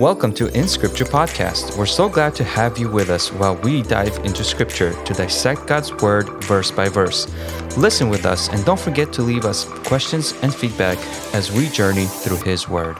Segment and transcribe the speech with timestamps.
[0.00, 1.76] Welcome to In Scripture Podcast.
[1.76, 5.66] We're so glad to have you with us while we dive into Scripture to dissect
[5.66, 7.28] God's Word verse by verse.
[7.76, 10.96] Listen with us and don't forget to leave us questions and feedback
[11.34, 12.96] as we journey through His Word.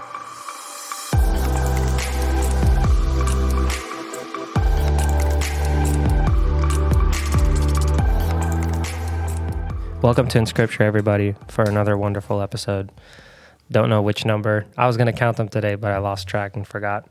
[10.02, 12.92] Welcome to In Scripture, everybody, for another wonderful episode.
[13.70, 14.66] Don't know which number.
[14.76, 17.08] I was going to count them today, but I lost track and forgot.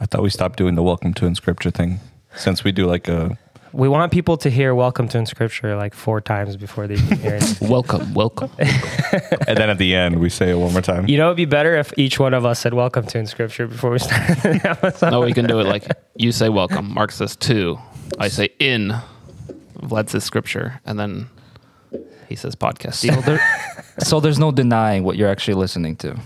[0.00, 2.00] I thought we stopped doing the welcome to in scripture thing
[2.34, 3.38] since we do like a
[3.72, 7.18] We want people to hear Welcome to In Scripture like four times before they even
[7.18, 7.60] hear it.
[7.60, 8.50] Welcome, welcome.
[8.58, 11.06] and then at the end we say it one more time.
[11.06, 13.68] You know, it'd be better if each one of us said Welcome to In Scripture
[13.68, 14.26] before we start.
[14.42, 15.10] the episode.
[15.10, 16.92] no, we can do it like you say welcome.
[16.92, 17.78] Mark says to.
[18.18, 18.96] I say in.
[19.78, 20.80] Vlad says scripture.
[20.84, 21.28] And then
[22.30, 22.94] he says podcast.
[22.94, 26.18] So, there, so there's no denying what you're actually listening to.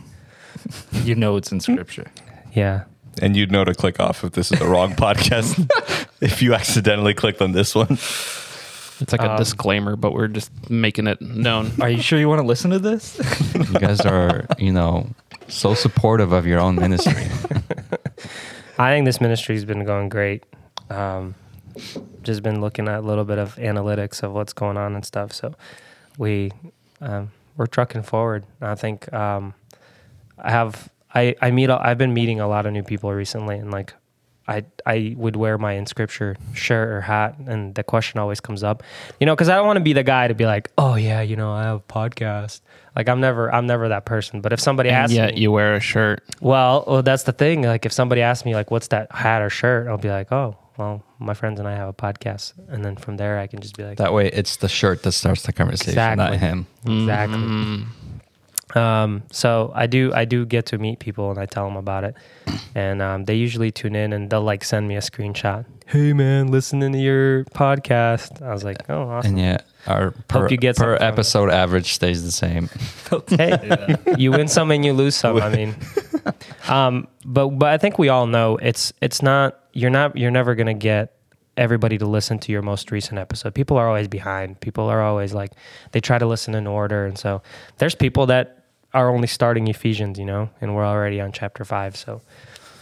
[0.93, 2.07] you know it's in scripture.
[2.53, 2.85] Yeah.
[3.21, 5.69] And you'd know to click off if this is the wrong podcast
[6.21, 7.93] if you accidentally clicked on this one.
[9.01, 11.73] It's like a Um, disclaimer, but we're just making it known.
[11.81, 13.19] Are you sure you want to listen to this?
[13.55, 15.09] You guys are, you know,
[15.49, 17.27] so supportive of your own ministry.
[18.79, 20.45] I think this ministry's been going great.
[20.91, 21.35] Um,
[22.23, 25.33] just been looking at a little bit of analytics of what's going on and stuff.
[25.33, 25.55] So
[26.19, 26.51] we
[27.01, 28.45] um, we're trucking forward.
[28.61, 29.55] I think um,
[30.39, 33.71] I have I I meet I've been meeting a lot of new people recently, and
[33.71, 33.95] like
[34.47, 38.63] I I would wear my in scripture shirt or hat, and the question always comes
[38.63, 38.83] up,
[39.19, 41.21] you know, because I don't want to be the guy to be like, oh yeah,
[41.23, 42.61] you know, I have a podcast.
[42.95, 44.41] Like I'm never I'm never that person.
[44.41, 46.23] But if somebody And asks yet me, you wear a shirt.
[46.41, 47.63] well, well, that's the thing.
[47.63, 50.57] Like, if somebody asks me, like, what's that hat or shirt, I'll be like, oh,
[50.77, 53.77] well, my friends and I have a podcast, and then from there, I can just
[53.77, 56.67] be like, That way, it's the shirt that starts the conversation, not him.
[56.85, 57.39] exactly.
[57.39, 57.87] Mm.
[58.75, 62.03] Um, so I do, I do get to meet people, and I tell them about
[62.05, 62.17] it,
[62.75, 65.65] and um, they usually tune in, and they'll like send me a screenshot.
[65.87, 68.43] Hey, man, listening to your podcast.
[68.43, 69.33] I was like, oh, awesome.
[69.33, 71.13] And yeah, our per, you get per something from it.
[71.13, 72.69] episode average stays the same.
[73.29, 75.41] hey, you win some and you lose some.
[75.43, 75.77] I mean,
[76.69, 80.55] um, but but I think we all know it's it's not you're not you're never
[80.55, 81.17] gonna get
[81.57, 83.55] everybody to listen to your most recent episode.
[83.55, 84.61] People are always behind.
[84.61, 85.53] People are always like
[85.93, 87.43] they try to listen in order, and so
[87.79, 91.97] there's people that are only starting Ephesians, you know, and we're already on chapter five,
[91.97, 92.23] so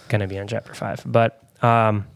[0.09, 1.03] gonna be on chapter five.
[1.06, 2.06] But um,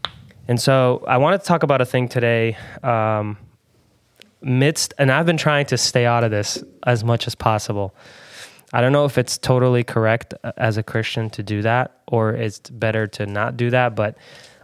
[0.47, 2.57] and so I wanted to talk about a thing today.
[2.83, 3.37] Um,
[4.41, 7.95] midst and I've been trying to stay out of this as much as possible.
[8.73, 12.31] I don't know if it's totally correct uh, as a Christian to do that or
[12.31, 14.17] it's better to not do that, but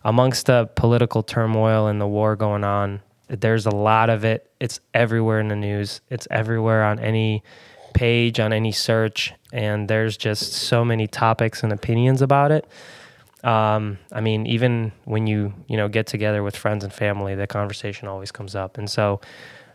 [0.03, 4.50] amongst the political turmoil and the war going on, there's a lot of it.
[4.59, 6.02] It's everywhere in the news.
[6.09, 7.44] It's everywhere on any
[7.94, 12.68] page, on any search, and there's just so many topics and opinions about it.
[13.44, 17.47] Um, I mean, even when you you know get together with friends and family, the
[17.47, 19.22] conversation always comes up, and so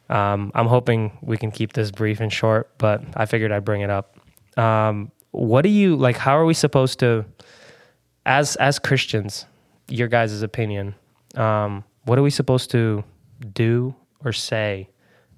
[0.08, 2.70] um, I'm hoping we can keep this brief and short.
[2.78, 4.17] But I figured I'd bring it up.
[4.58, 6.16] Um, what do you like?
[6.16, 7.24] How are we supposed to,
[8.26, 9.46] as as Christians,
[9.88, 10.94] your guys' opinion?
[11.36, 13.04] Um, what are we supposed to
[13.52, 14.88] do or say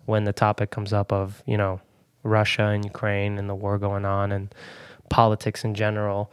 [0.06, 1.80] when the topic comes up of you know
[2.22, 4.54] Russia and Ukraine and the war going on and
[5.10, 6.32] politics in general?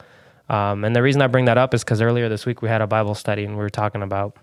[0.50, 2.82] Um, and the reason I bring that up is because earlier this week we had
[2.82, 4.38] a Bible study and we were talking about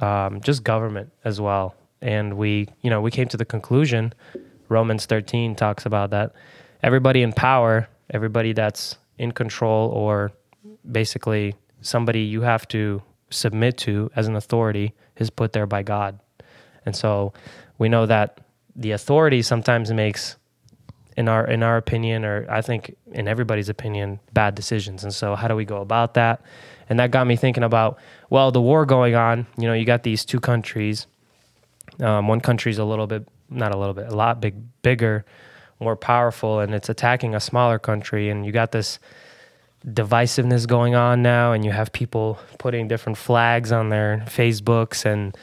[0.00, 1.74] um, just government as well.
[2.00, 4.14] And we, you know, we came to the conclusion,
[4.68, 6.32] Romans 13 talks about that
[6.82, 10.32] everybody in power, everybody that's in control or
[10.90, 16.18] basically somebody you have to submit to as an authority is put there by God.
[16.86, 17.32] And so
[17.78, 18.40] we know that
[18.74, 20.36] the authority sometimes makes
[21.16, 25.02] in our in our opinion or I think in everybody's opinion bad decisions.
[25.02, 26.42] And so how do we go about that?
[26.88, 27.98] And that got me thinking about
[28.30, 31.06] well, the war going on, you know, you got these two countries.
[32.00, 35.24] Um, one country's a little bit not a little bit, a lot big bigger,
[35.80, 38.98] more powerful and it's attacking a smaller country and you got this
[39.86, 45.36] divisiveness going on now and you have people putting different flags on their Facebooks and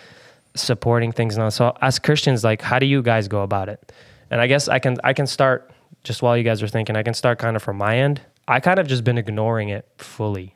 [0.55, 1.49] supporting things now.
[1.49, 3.91] So as Christians, like how do you guys go about it?
[4.29, 5.71] And I guess I can I can start
[6.03, 8.21] just while you guys are thinking, I can start kind of from my end.
[8.47, 10.55] I kind of just been ignoring it fully.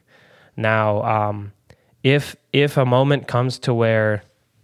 [0.55, 1.53] Now, um,
[2.03, 4.23] if if a moment comes to where,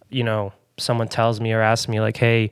[0.10, 2.52] you know, someone tells me or asks me like, hey,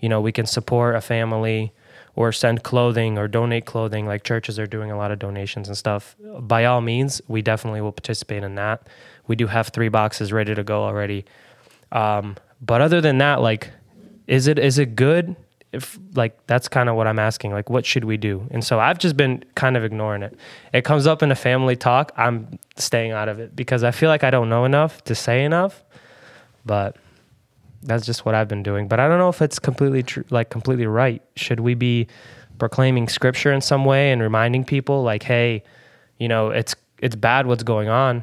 [0.00, 1.72] you know, we can support a family
[2.20, 5.76] or send clothing or donate clothing, like churches are doing a lot of donations and
[5.76, 6.14] stuff.
[6.38, 8.86] By all means, we definitely will participate in that.
[9.26, 11.24] We do have three boxes ready to go already.
[11.92, 13.70] Um, but other than that, like,
[14.26, 15.34] is it is it good?
[15.72, 17.52] if like that's kind of what I'm asking.
[17.52, 18.46] Like, what should we do?
[18.50, 20.36] And so I've just been kind of ignoring it.
[20.74, 22.12] It comes up in a family talk.
[22.16, 25.44] I'm staying out of it because I feel like I don't know enough to say
[25.44, 25.84] enough.
[26.66, 26.96] But
[27.82, 28.88] that's just what I've been doing.
[28.88, 31.22] But I don't know if it's completely true, like completely right.
[31.36, 32.08] Should we be
[32.58, 35.62] proclaiming scripture in some way and reminding people, like, hey,
[36.18, 38.22] you know, it's it's bad what's going on,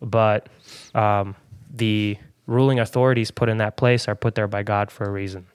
[0.00, 0.48] but
[0.94, 1.36] um,
[1.72, 5.46] the ruling authorities put in that place are put there by God for a reason?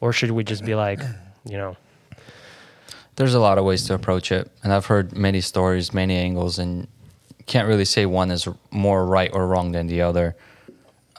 [0.00, 1.00] Or should we just be like,
[1.44, 1.76] you know,
[3.16, 6.58] There's a lot of ways to approach it, and I've heard many stories, many angles,
[6.58, 6.88] and
[7.46, 10.34] can't really say one is more right or wrong than the other.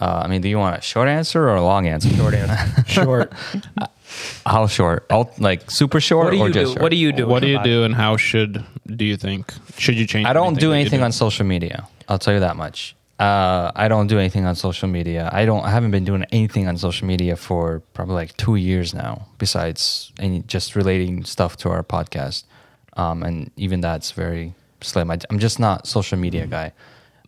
[0.04, 2.10] Uh, I mean, do you want a short answer or a long answer?
[2.22, 2.84] short answer?
[2.92, 3.34] short.
[4.46, 5.06] How short?
[5.10, 6.72] I'll, like super short What do or you just do?
[6.74, 6.82] short?
[6.82, 7.26] What do you do?
[7.26, 10.28] What do you do, and how should do you think should you change?
[10.28, 11.88] I don't do that you anything on social media.
[12.10, 12.98] I'll tell you that much.
[13.18, 15.30] Uh, I don't do anything on social media.
[15.32, 15.64] I don't.
[15.64, 19.28] I haven't been doing anything on social media for probably like two years now.
[19.38, 22.44] Besides any just relating stuff to our podcast,
[22.98, 25.10] um, and even that's very slim.
[25.10, 26.74] I, I'm just not social media guy.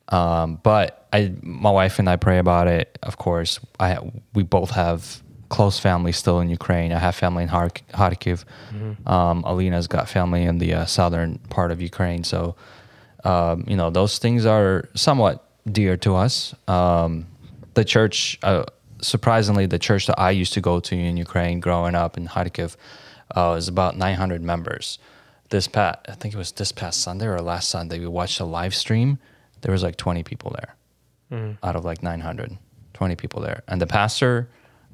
[0.09, 2.99] Um, but I, my wife and I pray about it.
[3.01, 3.89] Of course, I
[4.33, 6.91] we both have close family still in Ukraine.
[6.91, 8.43] I have family in Har- Kharkiv.
[9.07, 12.23] Um, Alina's got family in the uh, southern part of Ukraine.
[12.25, 12.55] So,
[13.23, 15.35] um, you know, those things are somewhat
[15.79, 16.53] dear to us.
[16.67, 17.27] Um,
[17.75, 18.65] the church, uh,
[19.01, 22.75] surprisingly, the church that I used to go to in Ukraine growing up in Kharkiv
[23.37, 24.99] uh, is about 900 members.
[25.49, 28.45] This past, I think it was this past Sunday or last Sunday, we watched a
[28.59, 29.19] live stream.
[29.61, 30.75] There was like 20 people there
[31.31, 31.65] Mm-hmm.
[31.65, 32.57] out of like 900
[32.93, 33.63] 20 people there.
[33.67, 34.47] And the pastor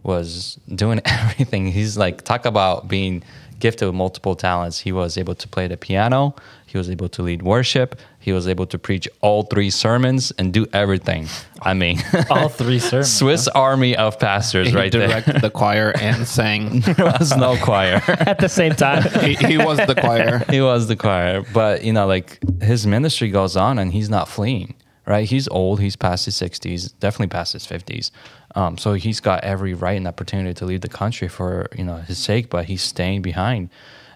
[0.03, 1.67] was doing everything.
[1.67, 3.21] He's like talk about being
[3.59, 4.79] gifted with multiple talents.
[4.79, 6.33] He was able to play the piano.
[6.65, 7.99] He was able to lead worship.
[8.19, 11.27] He was able to preach all three sermons and do everything.
[11.61, 11.99] I mean
[12.31, 13.13] All three sermons.
[13.13, 15.07] swiss army of pastors He right there.
[15.07, 16.79] directed the choir and sang.
[16.79, 18.01] there was no choir.
[18.07, 19.03] At the same time.
[19.21, 20.39] he, he was the choir.
[20.49, 21.43] he was the choir.
[21.53, 24.73] But you know like his ministry goes on and he's not fleeing
[25.05, 25.27] right?
[25.27, 25.79] He's old.
[25.79, 28.11] He's past his 60s definitely past his 50s
[28.55, 31.97] um, so he's got every right and opportunity to leave the country for you know
[31.97, 33.69] his sake but he's staying behind.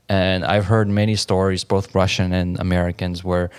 [0.07, 3.49] And i've heard many stories both russian and americans where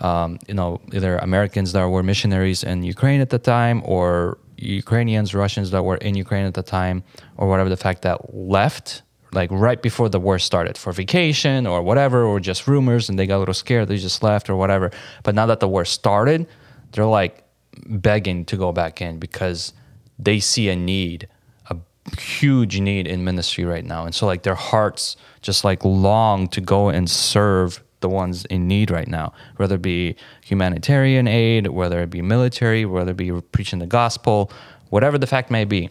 [0.00, 5.34] um, you know either americans that were missionaries in ukraine at the time or ukrainians
[5.34, 7.02] russians that were in ukraine at the time
[7.36, 9.02] or whatever the fact that left
[9.32, 13.26] like right before the war started for vacation or whatever, or just rumors, and they
[13.26, 14.90] got a little scared, they just left or whatever.
[15.24, 16.46] But now that the war started,
[16.96, 17.44] they're like
[17.86, 19.74] begging to go back in because
[20.18, 21.28] they see a need,
[21.68, 21.76] a
[22.18, 24.06] huge need in ministry right now.
[24.06, 28.66] And so, like, their hearts just like long to go and serve the ones in
[28.66, 33.30] need right now, whether it be humanitarian aid, whether it be military, whether it be
[33.52, 34.50] preaching the gospel,
[34.88, 35.90] whatever the fact may be.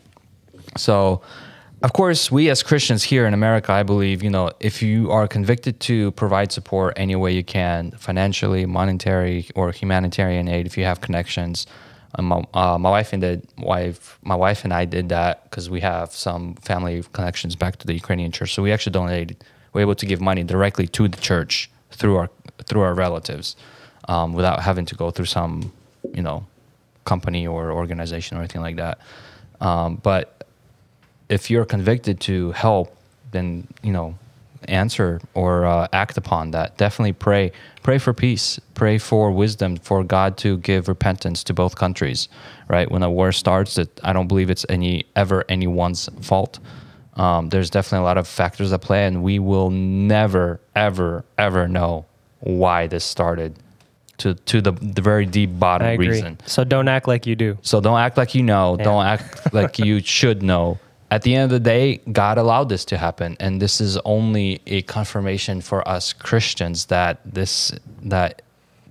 [0.76, 1.22] So,
[1.86, 5.28] of course, we as Christians here in America, I believe, you know, if you are
[5.28, 10.84] convicted to provide support any way you can, financially, monetary, or humanitarian aid, if you
[10.84, 11.68] have connections,
[12.16, 15.80] um, my, uh, my wife and wife, my wife and I did that because we
[15.82, 18.56] have some family connections back to the Ukrainian church.
[18.56, 19.44] So we actually donated.
[19.72, 22.30] We're able to give money directly to the church through our
[22.68, 23.56] through our relatives,
[24.08, 25.72] um, without having to go through some,
[26.16, 26.48] you know,
[27.04, 28.98] company or organization or anything like that.
[29.62, 30.36] Um, but
[31.30, 32.96] if you're convicted to help,
[33.32, 34.16] then you know,
[34.68, 36.78] answer or uh, act upon that.
[36.78, 37.52] Definitely pray.
[37.84, 38.60] Pray for peace.
[38.74, 42.28] Pray for wisdom for God to give repentance to both countries.
[42.68, 46.60] Right when a war starts, that I don't believe it's any ever anyone's fault.
[47.16, 51.68] Um, there's definitely a lot of factors at play, and we will never, ever, ever
[51.68, 52.06] know
[52.40, 53.56] why this started
[54.18, 56.38] to to the the very deep bottom reason.
[56.46, 57.58] So don't act like you do.
[57.62, 58.78] So don't act like you know.
[58.78, 60.80] Don't act like you should know.
[61.12, 64.62] At the end of the day, God allowed this to happen, and this is only
[64.66, 67.72] a confirmation for us Christians that this
[68.02, 68.42] that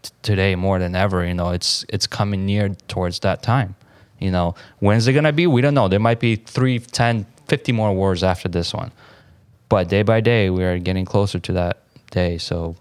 [0.03, 3.75] t- today more than ever, you know, it's it's coming near towards that time.
[4.21, 5.47] You know, when's it gonna be?
[5.49, 5.89] We don't know.
[5.89, 8.93] There might be three, 10, 50 more wars after this one,
[9.69, 12.39] but day by day, we are getting closer to that day.
[12.39, 12.77] So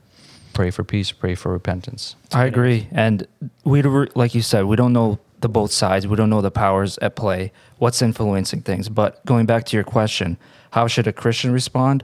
[0.53, 2.15] pray for peace, pray for repentance.
[2.31, 3.27] I agree, and
[3.63, 6.07] we like you said, we don't know the both sides.
[6.07, 8.89] We don't know the powers at play, what's influencing things.
[8.89, 10.37] But going back to your question,
[10.71, 12.03] how should a Christian respond?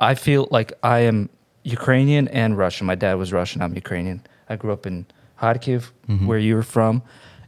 [0.00, 1.30] I feel like I am
[1.62, 2.86] Ukrainian and Russian.
[2.86, 3.62] My dad was Russian.
[3.62, 4.26] I'm Ukrainian.
[4.48, 5.06] I grew up in
[5.40, 6.26] Kharkiv, mm-hmm.
[6.26, 7.02] where you were from,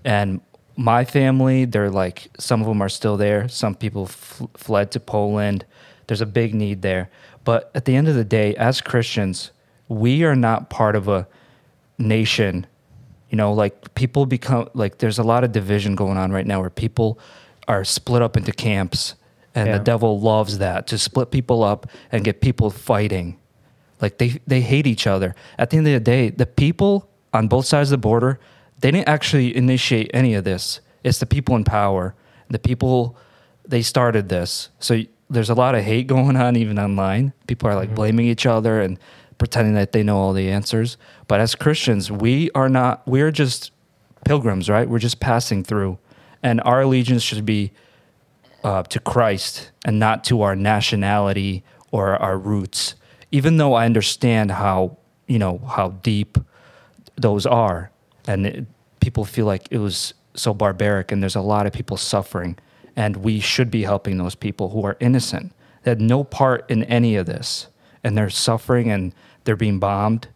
[0.05, 0.41] and
[0.77, 1.65] my family.
[1.65, 3.49] They're like some of them are still there.
[3.49, 5.65] Some people f- fled to Poland.
[6.07, 7.11] There's a big need there.
[7.45, 9.51] But at the end of the day, as Christians,
[9.89, 11.27] we are not part of a
[11.99, 12.67] nation
[13.31, 16.61] you know like people become like there's a lot of division going on right now
[16.61, 17.19] where people
[17.69, 19.15] are split up into camps
[19.55, 19.79] and Yeah.
[19.79, 23.37] the devil loves that to split people up and get people fighting.
[24.01, 25.35] Like they they hate each other.
[25.59, 28.39] At the end of the day, the people on both sides of the border,
[28.81, 30.81] they didn't actually initiate any of this.
[31.05, 32.15] It's the people in power.
[32.49, 33.17] The people
[33.67, 34.71] they started this.
[34.79, 37.33] So there's a lot of hate going on even online.
[37.47, 37.97] People are like mm-hmm.
[37.97, 38.99] blaming each other and
[39.39, 40.97] pretending that they know all the answers.
[41.31, 43.71] But as Christians, we are not we're just
[44.25, 44.89] pilgrims, right?
[44.89, 45.97] We're just passing through.
[46.43, 47.71] And our allegiance should be
[48.65, 52.97] uh, to Christ and not to our nationality or our roots.
[53.31, 56.37] Even though I understand how you know how deep
[57.15, 57.93] those are,
[58.27, 58.67] and it,
[58.99, 62.59] people feel like it was so barbaric, and there's a lot of people suffering,
[62.97, 65.53] and we should be helping those people who are innocent,
[65.85, 67.69] that had no part in any of this,
[68.03, 70.27] and they're suffering and they're being bombed,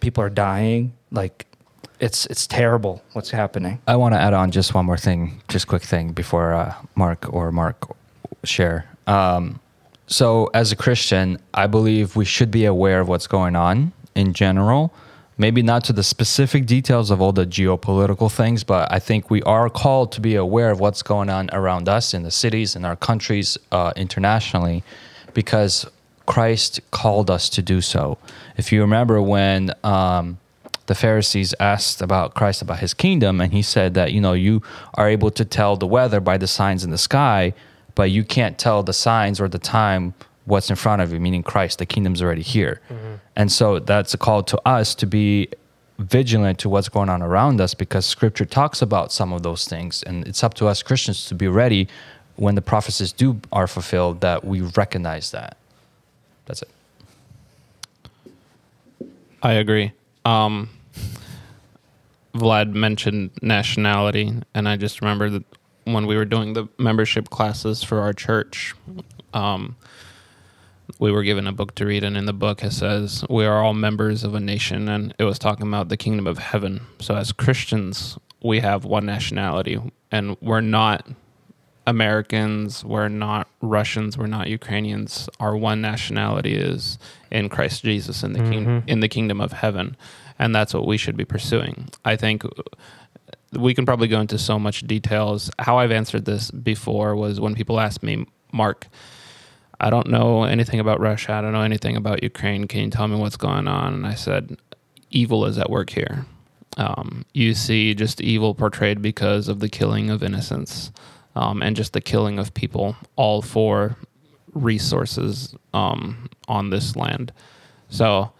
[0.00, 1.44] people are dying, like.
[2.00, 3.80] It's it's terrible what's happening.
[3.88, 7.26] I want to add on just one more thing, just quick thing before uh, Mark
[7.34, 7.90] or Mark
[8.44, 8.86] share.
[9.08, 9.58] Um,
[10.06, 14.32] so, as a Christian, I believe we should be aware of what's going on in
[14.32, 14.92] general.
[15.36, 19.42] Maybe not to the specific details of all the geopolitical things, but I think we
[19.42, 22.84] are called to be aware of what's going on around us in the cities, in
[22.84, 24.82] our countries, uh, internationally,
[25.34, 25.86] because
[26.28, 28.18] Christ called us to do so.
[28.58, 30.38] If you remember when um,
[30.84, 34.62] the Pharisees asked about Christ, about his kingdom, and he said that, you know, you
[34.92, 37.54] are able to tell the weather by the signs in the sky,
[37.94, 40.12] but you can't tell the signs or the time
[40.44, 42.82] what's in front of you, meaning Christ, the kingdom's already here.
[43.34, 45.48] And so that's a call to us to be
[45.98, 50.02] vigilant to what's going on around us because scripture talks about some of those things.
[50.02, 51.88] And it's up to us Christians to be ready
[52.36, 55.56] when the prophecies do are fulfilled that we recognize that.
[56.48, 56.70] That's it.
[59.42, 59.92] I agree.
[60.24, 60.70] Um,
[62.34, 65.44] Vlad mentioned nationality, and I just remember that
[65.84, 68.74] when we were doing the membership classes for our church,
[69.34, 69.76] um,
[70.98, 73.62] we were given a book to read, and in the book it says we are
[73.62, 76.80] all members of a nation, and it was talking about the kingdom of heaven.
[76.98, 81.06] So as Christians, we have one nationality, and we're not
[81.88, 85.28] Americans, we're not Russians, we're not Ukrainians.
[85.40, 86.98] Our one nationality is
[87.30, 89.96] in Christ Jesus in the king, in the kingdom of heaven,
[90.38, 91.88] and that's what we should be pursuing.
[92.04, 92.44] I think
[93.52, 95.50] we can probably go into so much details.
[95.58, 98.86] How I've answered this before was when people ask me, Mark,
[99.80, 101.32] I don't know anything about Russia.
[101.32, 102.68] I don't know anything about Ukraine.
[102.68, 103.94] Can you tell me what's going on?
[103.94, 104.58] And I said,
[105.10, 106.26] evil is at work here.
[106.76, 110.92] Um, you see just evil portrayed because of the killing of innocents
[111.38, 113.96] um, and just the killing of people, all for
[114.54, 117.32] resources um, on this land.
[117.88, 118.32] So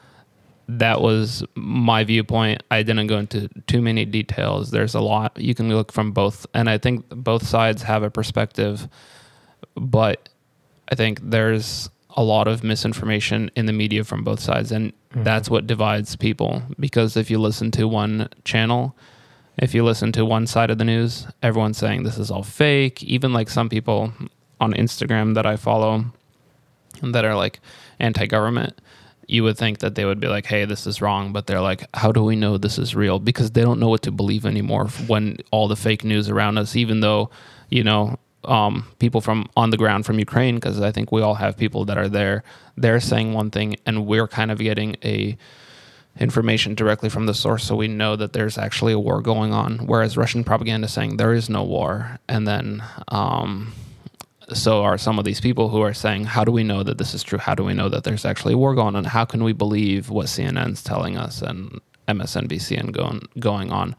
[0.68, 2.64] that was my viewpoint.
[2.72, 4.72] I didn't go into too many details.
[4.72, 8.10] There's a lot you can look from both, and I think both sides have a
[8.10, 8.88] perspective,
[9.76, 10.28] but
[10.90, 15.48] I think there's a lot of misinformation in the media from both sides, and that's
[15.48, 16.62] what divides people.
[16.80, 18.96] Because if you listen to one channel,
[19.58, 23.02] if you listen to one side of the news, everyone's saying this is all fake.
[23.02, 24.12] Even like some people
[24.60, 26.04] on Instagram that I follow
[27.02, 27.60] that are like
[27.98, 28.80] anti-government,
[29.26, 31.84] you would think that they would be like, "Hey, this is wrong," but they're like,
[31.94, 34.86] "How do we know this is real?" Because they don't know what to believe anymore
[35.06, 36.74] when all the fake news around us.
[36.76, 37.30] Even though,
[37.68, 41.34] you know, um, people from on the ground from Ukraine, because I think we all
[41.34, 42.42] have people that are there.
[42.76, 45.36] They're saying one thing, and we're kind of getting a
[46.20, 49.78] information directly from the source, so we know that there's actually a war going on.
[49.86, 53.72] Whereas Russian propaganda is saying there is no war, and then um,
[54.52, 57.14] so are some of these people who are saying, "How do we know that this
[57.14, 57.38] is true?
[57.38, 59.04] How do we know that there's actually a war going on?
[59.04, 63.94] How can we believe what CNN's telling us and MSNBC and going going on?"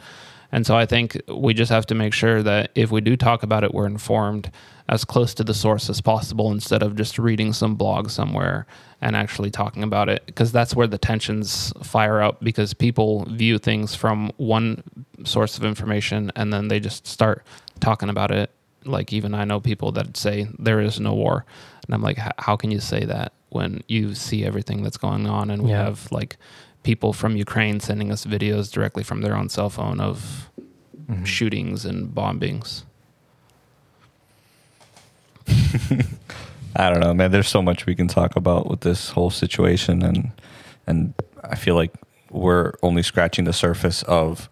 [0.51, 3.43] And so I think we just have to make sure that if we do talk
[3.43, 4.51] about it, we're informed
[4.87, 8.65] as close to the source as possible instead of just reading some blog somewhere
[9.01, 13.59] and actually talking about it because that's where the tensions fire up because people view
[13.59, 14.81] things from one
[15.23, 17.45] source of information and then they just start
[17.79, 18.49] talking about it
[18.83, 21.45] like even I know people that say there is no war
[21.85, 25.51] and I'm like how can you say that when you see everything that's going on
[25.51, 25.83] and we Yeah.
[25.85, 26.35] have like
[26.83, 30.49] people from Ukraine sending us videos directly from their own cell phone of
[31.09, 31.23] mm-hmm.
[31.23, 32.83] shootings and bombings.
[36.75, 37.31] I don't know, man.
[37.31, 40.31] There's so much we can talk about with this whole situation, and
[40.85, 41.91] and I feel like
[42.29, 44.49] we're only scratching the surface of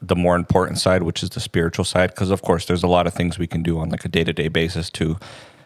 [0.00, 2.10] the more important side, which is the spiritual side.
[2.10, 4.24] Because of course, there's a lot of things we can do on like a day
[4.24, 5.18] to day basis to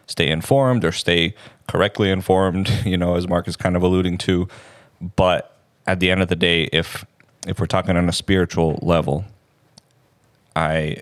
[0.07, 1.35] stay informed or stay
[1.67, 2.69] correctly informed.
[2.85, 4.47] You know, as Mark is kind of alluding to.
[5.01, 7.05] But at the end of the day, if
[7.47, 9.25] if we're talking on a spiritual level,
[10.55, 10.97] I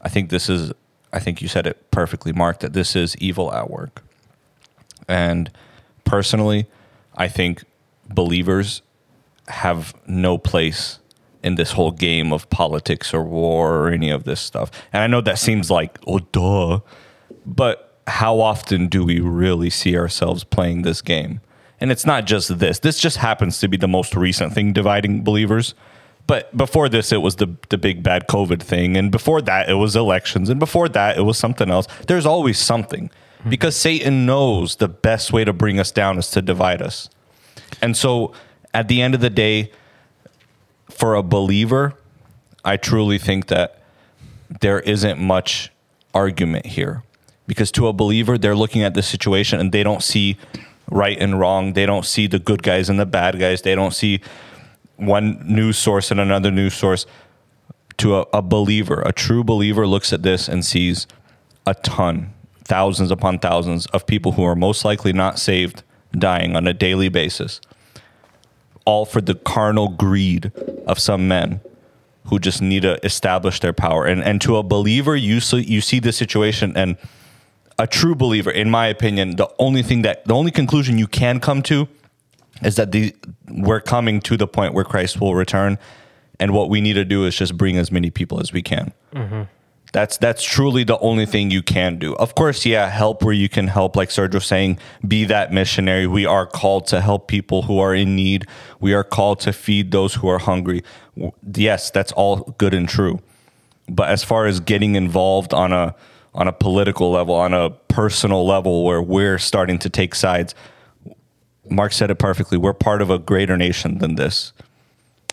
[0.00, 0.72] I think this is
[1.12, 4.02] I think you said it perfectly, Mark, that this is evil at work.
[5.08, 5.50] And
[6.04, 6.66] personally,
[7.16, 7.64] I think
[8.08, 8.82] believers
[9.48, 10.98] have no place
[11.42, 14.70] in this whole game of politics or war or any of this stuff.
[14.92, 16.80] And I know that seems like, oh, duh.
[17.44, 21.40] But how often do we really see ourselves playing this game?
[21.80, 22.78] And it's not just this.
[22.78, 25.74] This just happens to be the most recent thing dividing believers.
[26.26, 29.74] But before this, it was the the big bad COVID thing, and before that, it
[29.74, 31.86] was elections, and before that, it was something else.
[32.06, 33.50] There's always something mm-hmm.
[33.50, 37.10] because Satan knows the best way to bring us down is to divide us.
[37.82, 38.32] And so,
[38.72, 39.70] at the end of the day,
[40.88, 41.92] for a believer,
[42.64, 43.82] I truly think that
[44.60, 45.70] there isn't much
[46.14, 47.02] argument here
[47.46, 50.38] because to a believer, they're looking at the situation and they don't see
[50.90, 51.72] right and wrong.
[51.72, 53.62] They don't see the good guys and the bad guys.
[53.62, 54.20] They don't see
[54.96, 57.06] one news source and another news source.
[57.98, 61.06] To a, a believer, a true believer looks at this and sees
[61.64, 62.32] a ton,
[62.64, 65.82] thousands upon thousands of people who are most likely not saved
[66.18, 67.60] dying on a daily basis,
[68.84, 70.50] all for the carnal greed
[70.86, 71.60] of some men
[72.26, 74.06] who just need to establish their power.
[74.06, 76.96] And and to a believer, you see, you see this situation, and
[77.78, 81.40] a true believer, in my opinion, the only thing that the only conclusion you can
[81.40, 81.88] come to
[82.62, 83.14] is that the
[83.48, 85.78] we're coming to the point where Christ will return,
[86.38, 88.92] and what we need to do is just bring as many people as we can.
[89.12, 89.42] Mm-hmm.
[89.92, 92.16] That's that's truly the only thing you can do.
[92.16, 93.94] Of course, yeah, help where you can help.
[93.94, 96.06] Like Sergio was saying, be that missionary.
[96.08, 98.46] We are called to help people who are in need.
[98.80, 100.82] We are called to feed those who are hungry.
[101.56, 103.20] Yes, that's all good and true.
[103.88, 105.94] But as far as getting involved on a
[106.34, 110.54] on a political level, on a personal level, where we're starting to take sides,
[111.68, 112.58] Mark said it perfectly.
[112.58, 114.52] We're part of a greater nation than this,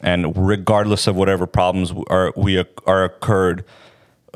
[0.02, 3.66] and regardless of whatever problems are we are occurred,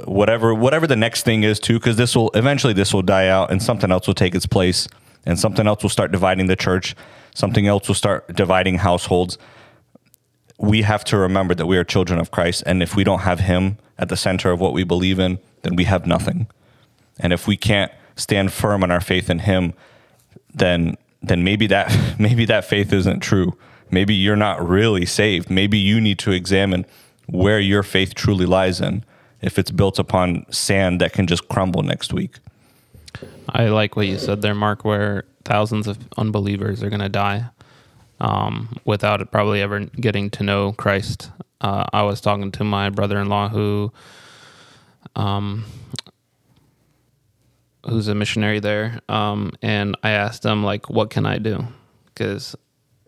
[0.03, 3.51] whatever whatever the next thing is too, because this will eventually this will die out,
[3.51, 4.87] and something else will take its place,
[5.25, 6.95] and something else will start dividing the church.
[7.33, 9.37] Something else will start dividing households.
[10.57, 13.41] We have to remember that we are children of Christ, and if we don't have
[13.41, 16.47] Him at the center of what we believe in, then we have nothing.
[17.19, 19.73] And if we can't stand firm on our faith in Him,
[20.53, 23.57] then then maybe that maybe that faith isn't true.
[23.91, 25.49] Maybe you're not really saved.
[25.49, 26.85] Maybe you need to examine
[27.27, 29.03] where your faith truly lies in.
[29.41, 32.39] If it's built upon sand that can just crumble next week.
[33.49, 37.45] I like what you said there, Mark, where thousands of unbelievers are going to die
[38.19, 41.29] um, without probably ever getting to know Christ.
[41.61, 43.91] Uh, I was talking to my brother-in-law who,
[45.15, 45.65] um,
[47.87, 51.65] who's a missionary there, um, and I asked him like, "What can I do?"
[52.05, 52.55] Because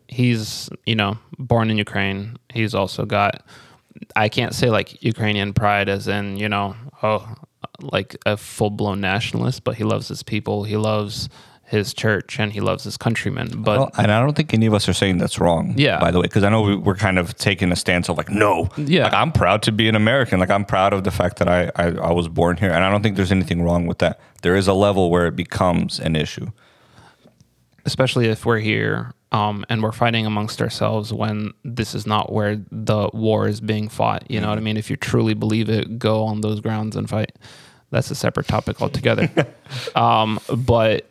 [0.07, 2.37] he's, you know, born in Ukraine.
[2.53, 3.43] He's also got,
[4.15, 7.35] I can't say like Ukrainian pride, as in, you know, oh,
[7.81, 10.63] like a full blown nationalist, but he loves his people.
[10.63, 11.29] He loves
[11.67, 13.61] his church and he loves his countrymen.
[13.61, 15.73] But Well, and I don't think any of us are saying that's wrong.
[15.77, 15.99] Yeah.
[15.99, 18.29] By the way, because I know we, we're kind of taking a stance of like,
[18.29, 18.69] no.
[18.77, 19.03] Yeah.
[19.03, 20.39] Like I'm proud to be an American.
[20.39, 22.89] Like I'm proud of the fact that I, I I was born here, and I
[22.89, 24.19] don't think there's anything wrong with that.
[24.43, 26.47] There is a level where it becomes an issue.
[27.85, 32.61] especially if we're here um, and we're fighting amongst ourselves when this is not where
[32.71, 34.29] the war is being fought.
[34.29, 34.77] You know what I mean?
[34.77, 37.33] If you truly believe it, go on those grounds and fight.
[37.91, 39.29] That's a separate topic altogether.
[39.95, 41.05] um, but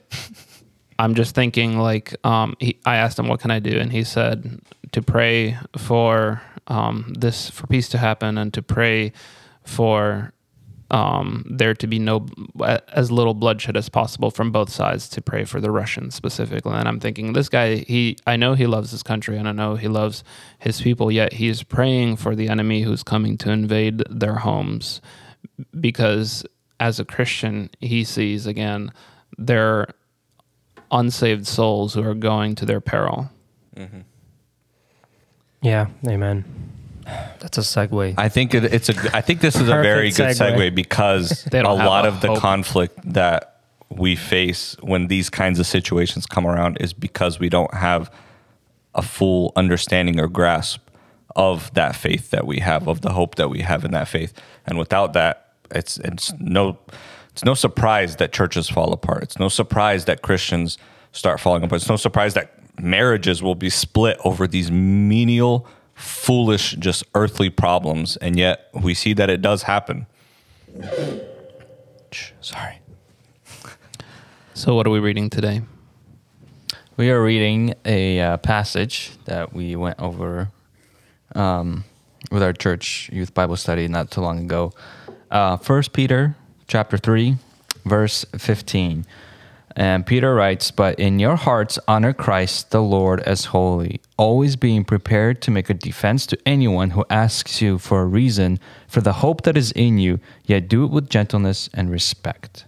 [0.98, 4.04] I'm just thinking, like, um, he, I asked him, "What can I do?" And he
[4.04, 4.60] said
[4.92, 9.12] to pray for um, this, for peace to happen, and to pray
[9.62, 10.32] for
[10.90, 12.26] um, there to be no
[12.88, 16.74] as little bloodshed as possible from both sides to pray for the Russians specifically.
[16.74, 19.74] And I'm thinking, this guy, he, I know he loves his country and I know
[19.74, 20.22] he loves
[20.58, 25.00] his people, yet he's praying for the enemy who's coming to invade their homes
[25.78, 26.44] because
[26.78, 28.92] as a Christian, he sees again
[29.38, 29.88] their
[30.90, 33.30] unsaved souls who are going to their peril.
[33.76, 34.00] Mm-hmm.
[35.62, 36.44] Yeah, amen.
[37.04, 38.14] That's a segue.
[38.16, 39.16] I think it, it's a.
[39.16, 40.56] I think this is a very good segue.
[40.56, 42.38] segue because a lot a of the hope.
[42.38, 47.72] conflict that we face when these kinds of situations come around is because we don't
[47.74, 48.10] have
[48.94, 50.80] a full understanding or grasp
[51.36, 54.32] of that faith that we have, of the hope that we have in that faith,
[54.64, 56.78] and without that, it's it's no
[57.36, 59.24] it's no surprise that churches fall apart.
[59.24, 60.78] It's no surprise that Christians
[61.12, 61.82] start falling apart.
[61.82, 68.16] It's no surprise that marriages will be split over these menial, foolish, just earthly problems,
[68.16, 70.06] and yet we see that it does happen.
[72.40, 72.80] Sorry.
[74.54, 75.60] So, what are we reading today?
[76.96, 80.50] We are reading a uh, passage that we went over
[81.34, 81.84] um,
[82.30, 84.72] with our church youth Bible study not too long ago.
[85.30, 86.34] Uh, First Peter
[86.66, 87.36] chapter 3,
[87.84, 89.06] verse 15.
[89.78, 94.84] And Peter writes, But in your hearts honor Christ the Lord as holy, always being
[94.84, 99.12] prepared to make a defense to anyone who asks you for a reason for the
[99.14, 102.64] hope that is in you, yet do it with gentleness and respect.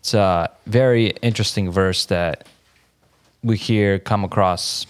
[0.00, 2.46] It's a very interesting verse that
[3.44, 4.86] we hear come across,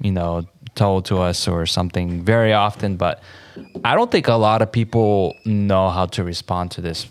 [0.00, 3.22] you know, told to us or something very often, but
[3.84, 7.06] I don't think a lot of people know how to respond to this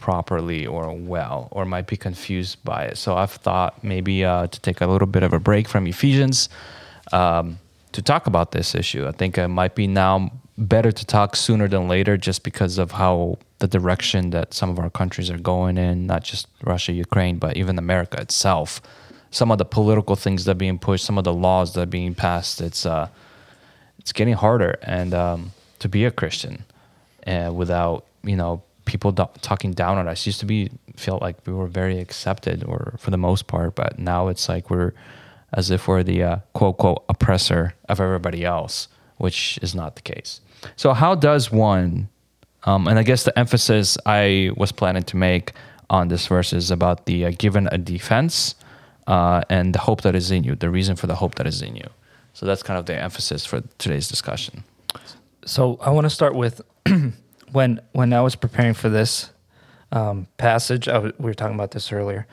[0.00, 2.96] properly or well, or might be confused by it.
[2.96, 6.48] So I've thought maybe uh, to take a little bit of a break from Ephesians
[7.12, 7.58] um,
[7.92, 9.06] to talk about this issue.
[9.06, 12.92] I think it might be now better to talk sooner than later, just because of
[12.92, 17.38] how the direction that some of our countries are going in, not just Russia, Ukraine,
[17.38, 18.80] but even America itself.
[19.30, 21.86] Some of the political things that are being pushed, some of the laws that are
[21.86, 22.60] being passed.
[22.60, 23.08] It's uh,
[23.98, 26.64] it's getting harder, and um, to be a Christian,
[27.26, 30.26] uh, without you know people do- talking down on us.
[30.26, 33.98] Used to be felt like we were very accepted, or for the most part, but
[33.98, 34.92] now it's like we're
[35.52, 40.02] as if we're the uh, quote quote oppressor of everybody else, which is not the
[40.02, 40.40] case.
[40.76, 42.08] So how does one?
[42.64, 45.52] Um, and I guess the emphasis I was planning to make
[45.88, 48.54] on this verse is about the uh, given a defense
[49.06, 51.62] uh, and the hope that is in you, the reason for the hope that is
[51.62, 51.88] in you.
[52.34, 54.64] So that's kind of the emphasis for today's discussion.
[55.44, 56.60] So I want to start with
[57.52, 59.30] when when I was preparing for this
[59.92, 60.88] um, passage.
[60.88, 62.26] I w- we were talking about this earlier.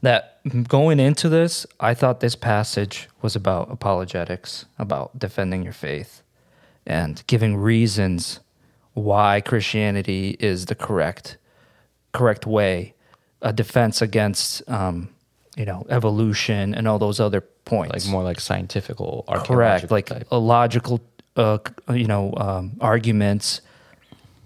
[0.00, 6.22] That going into this, I thought this passage was about apologetics, about defending your faith,
[6.86, 8.40] and giving reasons
[8.94, 11.36] why Christianity is the correct
[12.12, 12.94] correct way,
[13.40, 15.08] a defense against um,
[15.56, 18.96] you know evolution and all those other points Like more like scientific
[19.44, 20.26] correct like type.
[20.32, 21.00] a logical
[21.36, 21.58] uh,
[21.90, 23.60] you know um, arguments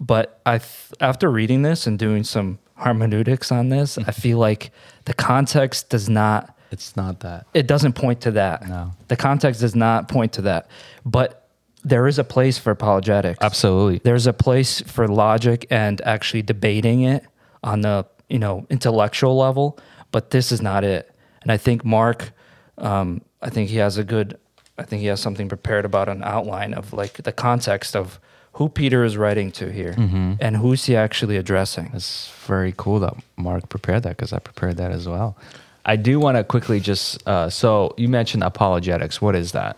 [0.01, 4.71] but i th- after reading this and doing some hermeneutics on this i feel like
[5.07, 7.47] the context does not It's not that.
[7.55, 8.93] it doesn't point to that No.
[9.09, 10.69] the context does not point to that
[11.05, 11.49] but
[11.85, 14.01] there is a place for apologetics Absolutely.
[14.05, 17.25] there's a place for logic and actually debating it
[17.63, 19.79] on the you know intellectual level
[20.13, 21.11] but this is not it
[21.43, 22.33] and i think mark
[22.79, 24.37] um, i think he has a good
[24.79, 28.21] i think he has something prepared about an outline of like the context of
[28.57, 29.95] who peter is writing to here
[30.41, 34.77] and who's he actually addressing It's very cool that Mark prepared that because I prepared
[34.77, 35.37] that as well.
[35.85, 39.21] I do want to quickly just uh, so you mentioned apologetics.
[39.23, 39.77] What is that?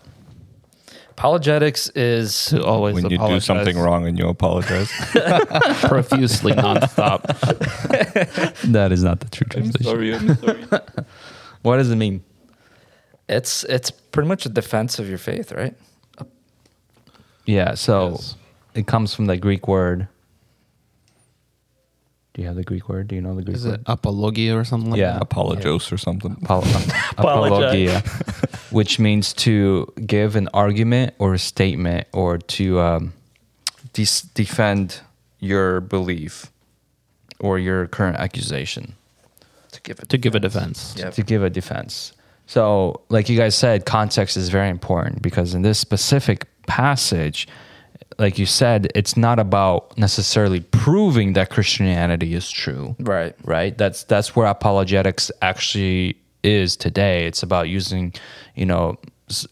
[1.19, 4.89] apologetics is To always when you do something wrong and you apologize.
[5.91, 7.21] profusely nonstop.
[8.71, 10.13] That is not the true translation.
[10.13, 10.81] I'm sorry.
[11.61, 12.23] What does it mean?
[13.27, 15.75] it's it's pretty much a defense of your faith right
[17.45, 18.35] Yeah, so Yes.
[18.79, 20.07] It comes from the Greek word.
[22.33, 23.07] Do you have the Greek word?
[23.07, 23.57] Do you know the Greek word?
[23.57, 23.75] Is word?
[23.75, 25.13] it apologia or something like Yeah.
[25.13, 25.21] that?
[25.23, 26.37] Apologos or something.
[26.43, 26.63] Apol-
[27.17, 27.99] apologia,
[28.71, 33.13] which means to give an argument or a statement or to um,
[33.93, 35.01] dis- defend
[35.39, 36.51] your belief
[37.39, 38.93] or your current accusation.
[39.71, 40.95] to give it To give a defense.
[40.97, 41.13] Yep.
[41.15, 42.13] to give a defense.
[42.47, 47.47] So, like you guys said, context is very important because in this specific passage,
[48.19, 52.95] like you said, it's not about necessarily proving that Christianity is true.
[52.99, 53.77] right Right?
[53.77, 57.25] That's that's where apologetics actually is today.
[57.25, 58.13] It's about using,
[58.55, 58.97] you know,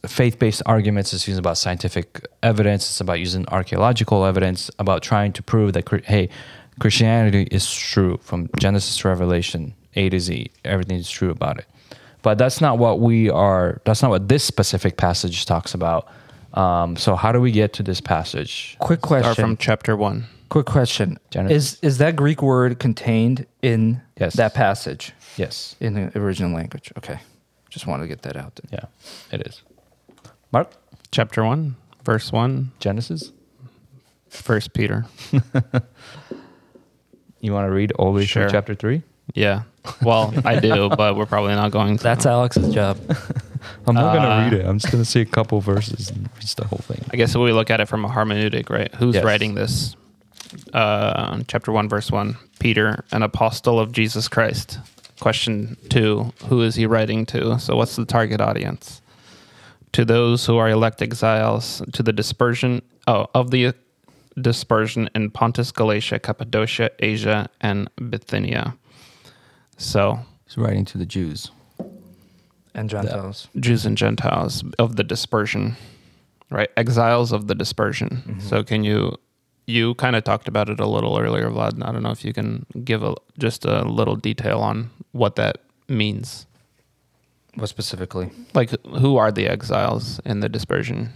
[0.06, 1.14] faith-based arguments.
[1.14, 2.90] It's using about scientific evidence.
[2.90, 4.70] It's about using archaeological evidence.
[4.80, 6.30] About trying to prove that hey,
[6.80, 10.52] Christianity is true from Genesis to Revelation, A to Z.
[10.66, 11.66] Everything is true about it.
[12.22, 13.82] But that's not what we are.
[13.86, 16.10] That's not what this specific passage talks about.
[16.58, 18.76] Um, so how do we get to this passage?
[18.80, 20.26] quick Start question from chapter one.
[20.50, 21.74] Quick question: Genesis.
[21.74, 24.34] Is is that Greek word contained in Yes.
[24.36, 25.76] that passage Yes.
[25.80, 26.92] in the original language?
[26.98, 27.20] Okay,
[27.70, 28.80] just wanted to get that out there.
[28.80, 29.62] Yeah, it is.
[30.52, 30.72] Mark,
[31.12, 33.32] Chapter one, verse one, Genesis.
[34.30, 35.06] First Peter.
[37.40, 38.44] You want to read all the way Sure.
[38.44, 39.04] through chapter three?
[39.34, 39.64] Yeah.
[40.02, 42.04] Well, I do, but we're probably not going to.
[42.04, 42.98] That's Alex's job.
[43.86, 44.66] I'm not Uh, gonna read it.
[44.66, 47.04] I'm just gonna see a couple verses and read the whole thing.
[47.12, 48.94] I guess we look at it from a hermeneutic, right?
[48.96, 49.24] Who's Yes.
[49.24, 49.96] writing this?
[50.74, 54.80] Uh, chapter 1, verse 1 Peter, an apostle of Jesus Christ.
[55.20, 57.60] Question 2 Who is he writing to?
[57.60, 59.02] So, what's the target audience?
[59.94, 63.74] To those who are elect exiles, to the dispersion oh, of the
[64.40, 68.76] dispersion in Pontus, Galatia, Cappadocia, Asia, and Bithynia.
[69.78, 71.52] So, He's writing to the Jews.
[72.74, 73.48] And Gentiles.
[73.60, 75.76] Jews and Gentiles of the dispersion,
[76.52, 76.70] right?
[76.78, 78.40] Exiles of the dispersion.
[78.40, 79.18] So, can you
[79.68, 81.84] you kind of talked about it a little earlier, Vlad.
[81.86, 85.58] I don't know if you can give a just a little detail on what that
[85.88, 86.48] means.
[87.56, 88.32] What specifically?
[88.54, 91.10] Like, who are the exiles in the dispersion?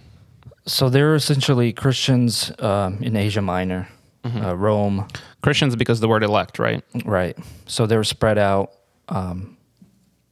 [0.66, 3.88] So they're essentially Christians um, in Asia Minor,
[4.24, 5.08] uh, Rome,
[5.42, 6.84] Christians, because the word elect, right?
[7.06, 7.38] right?
[7.66, 8.74] So they're spread out,
[9.10, 9.58] um,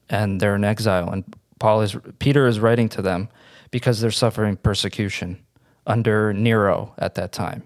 [0.10, 1.10] and they're in exile.
[1.10, 1.24] And
[1.60, 3.30] Paul is Peter is writing to them
[3.72, 5.40] because they're suffering persecution
[5.88, 7.64] under Nero at that time.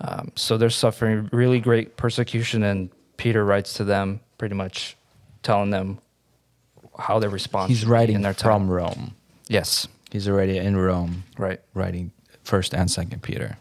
[0.00, 4.96] Um, so they're suffering really great persecution, and Peter writes to them, pretty much
[5.42, 6.00] telling them
[6.98, 7.68] how their response.
[7.68, 8.70] He's writing in their from time.
[8.70, 9.14] Rome.
[9.48, 11.60] Yes, He's already in Rome, right.
[11.74, 12.12] writing
[12.44, 13.58] First and Second Peter.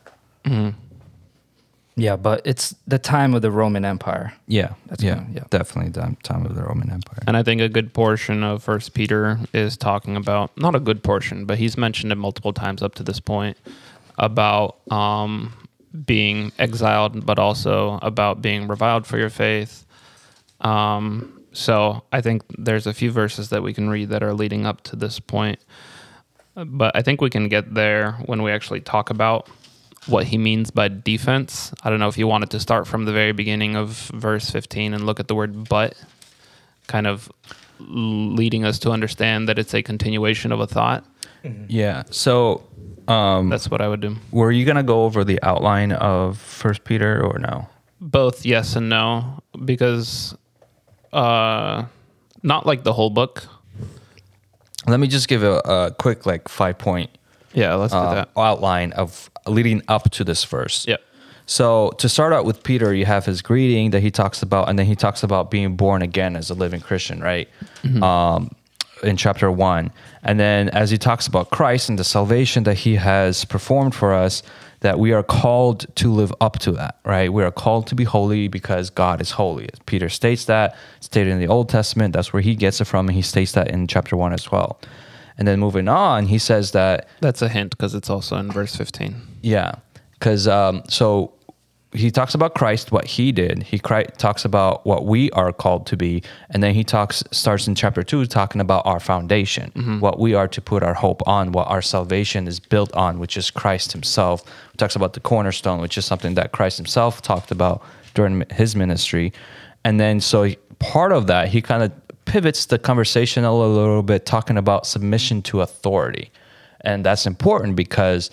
[1.98, 4.34] Yeah, but it's the time of the Roman Empire.
[4.48, 5.44] Yeah, That's yeah, fine, yeah.
[5.50, 7.24] definitely the time of the Roman Empire.
[7.26, 11.04] And I think a good portion of First Peter is talking about not a good
[11.04, 13.58] portion, but he's mentioned it multiple times up to this point
[14.18, 15.54] about um,
[16.06, 19.86] being exiled, but also about being reviled for your faith.
[20.60, 24.66] Um, so I think there's a few verses that we can read that are leading
[24.66, 25.60] up to this point,
[26.56, 29.50] but I think we can get there when we actually talk about
[30.08, 31.74] what he means by defense.
[31.84, 34.94] I don't know if you wanted to start from the very beginning of verse 15
[34.94, 35.96] and look at the word but
[36.88, 37.32] kind of
[37.80, 41.04] leading us to understand that it's a continuation of a thought.
[41.68, 42.04] Yeah.
[42.10, 42.64] So,
[43.08, 44.16] um, That's what I would do.
[44.32, 47.68] were you gonna go over the outline of First Peter or no?
[48.02, 50.36] Both yes and no, because
[51.14, 51.86] uh,
[52.44, 53.44] not like the whole book.
[54.88, 57.10] Let me just give a, a quick like five point
[57.54, 58.30] Yeah, let's do uh, that.
[58.38, 60.86] outline of leading up to this verse.
[60.88, 60.98] Yeah.
[61.46, 64.80] So to start out with Peter, you have his greeting that he talks about, and
[64.80, 67.48] then he talks about being born again as a living Christian, right?
[68.02, 68.50] Um,
[69.04, 69.92] in chapter one,
[70.24, 74.14] and then as he talks about Christ and the salvation that he has performed for
[74.14, 74.42] us,
[74.80, 77.32] that we are called to live up to that, right?
[77.32, 79.70] We are called to be holy because God is holy.
[79.86, 82.14] Peter states that, stated in the Old Testament.
[82.14, 84.80] That's where he gets it from, and he states that in chapter one as well.
[85.38, 88.76] And then moving on, he says that That's a hint because it's also in verse
[88.76, 89.16] 15.
[89.42, 89.76] yeah,
[90.14, 91.34] because um, so
[91.92, 93.64] he talks about Christ, what he did.
[93.64, 97.68] He cri- talks about what we are called to be, and then he talks starts
[97.68, 99.72] in chapter two talking about our foundation,
[100.02, 103.38] what we are to put our hope on, what our salvation is built on, which
[103.38, 104.44] is Christ Himself.
[104.72, 107.82] He talks about the cornerstone, which is something that Christ Himself talked about
[108.14, 109.32] during his ministry,
[109.86, 111.92] and then so he- part of that he kind of
[112.26, 116.32] pivots the conversation a little, little bit, talking about submission to authority,
[116.82, 118.30] and that's important because.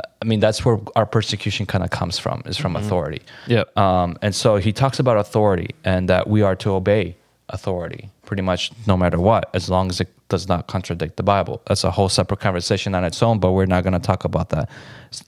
[0.00, 3.22] I mean, that's where our persecution kind of comes from, is from authority.
[3.48, 3.76] Yep.
[3.76, 7.16] Um, and so he talks about authority and that we are to obey
[7.48, 11.60] authority pretty much no matter what, as long as it does not contradict the Bible.
[11.66, 14.50] That's a whole separate conversation on its own, but we're not going to talk about
[14.50, 14.70] that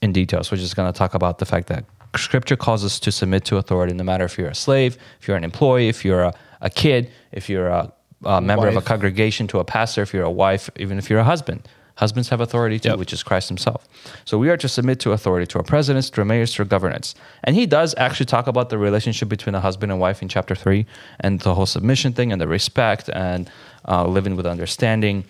[0.01, 0.49] in details.
[0.49, 1.83] We're just going to talk about the fact that
[2.15, 5.37] scripture calls us to submit to authority, no matter if you're a slave, if you're
[5.37, 6.33] an employee, if you're a,
[6.65, 10.29] a kid, if you're a, a member of a congregation, to a pastor, if you're
[10.35, 11.61] a wife, even if you're a husband.
[11.97, 12.99] Husbands have authority too, Yep.
[12.99, 13.87] which is Christ himself.
[14.25, 16.67] So we are to submit to authority, to our presidents, to our mayors, to our
[16.67, 17.15] governance.
[17.45, 20.55] And he does actually talk about the relationship between a husband and wife in chapter
[20.55, 20.85] three,
[21.21, 23.49] and the whole submission thing, and the respect, and
[23.87, 25.23] uh, living with understanding.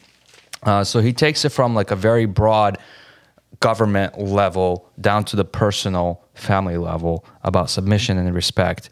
[0.63, 2.79] Uh, so he takes it from like a very broad
[3.59, 8.89] government level down to the personal family level about submission and respect.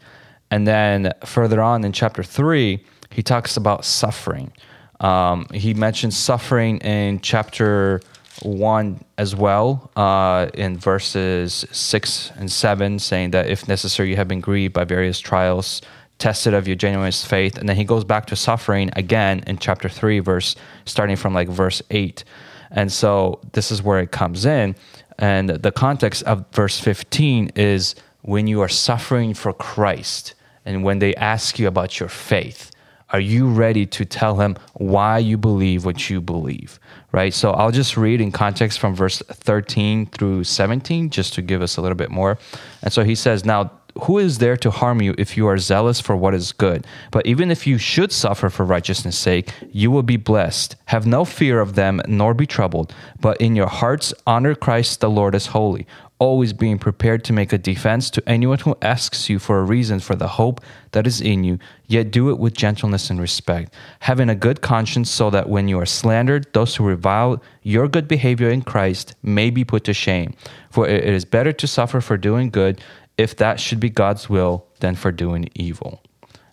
[0.54, 4.52] And then further on in chapter three, he talks about suffering.
[5.00, 8.00] Um, he mentions suffering in chapter
[8.42, 14.28] one as well, uh, in verses six and seven, saying that if necessary, you have
[14.28, 15.82] been grieved by various trials,
[16.18, 17.58] tested of your genuine faith.
[17.58, 21.48] And then he goes back to suffering again in chapter three, verse starting from like
[21.48, 22.22] verse eight.
[22.70, 24.76] And so this is where it comes in.
[25.18, 30.98] And the context of verse 15 is when you are suffering for Christ and when
[30.98, 32.70] they ask you about your faith,
[33.10, 36.80] are you ready to tell him why you believe what you believe?
[37.12, 37.32] Right?
[37.32, 41.76] So I'll just read in context from verse 13 through 17 just to give us
[41.76, 42.38] a little bit more.
[42.82, 43.70] And so he says, Now,
[44.02, 46.86] who is there to harm you if you are zealous for what is good?
[47.12, 50.74] But even if you should suffer for righteousness' sake, you will be blessed.
[50.86, 52.92] Have no fear of them, nor be troubled.
[53.20, 55.86] But in your hearts, honor Christ the Lord as holy,
[56.18, 60.00] always being prepared to make a defense to anyone who asks you for a reason
[60.00, 60.60] for the hope
[60.92, 65.10] that is in you, yet do it with gentleness and respect, having a good conscience,
[65.10, 69.50] so that when you are slandered, those who revile your good behavior in Christ may
[69.50, 70.34] be put to shame.
[70.70, 72.80] For it is better to suffer for doing good
[73.16, 76.02] if that should be God's will, than for doing evil.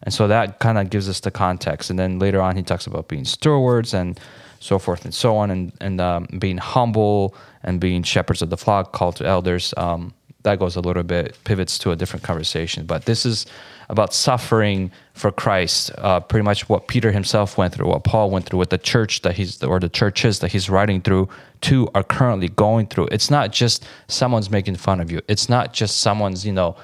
[0.04, 1.89] And so that kind of gives us the context.
[1.89, 4.19] And then later on, he talks about being stewards and
[4.62, 8.58] so forth and so on, and, and um, being humble and being shepherds of the
[8.58, 9.74] flock, called to elders.
[9.76, 12.86] Um, that goes a little bit pivots to a different conversation.
[12.86, 13.45] But this is
[13.89, 15.91] about suffering for Christ.
[15.97, 19.21] Uh, pretty much what Peter himself went through, what Paul went through, what the church
[19.21, 21.30] that he's or the churches that he's writing through
[21.62, 23.10] to are currently going through.
[23.12, 25.21] It's not just someone's making fun of you.
[25.28, 26.76] It's not just someone's you know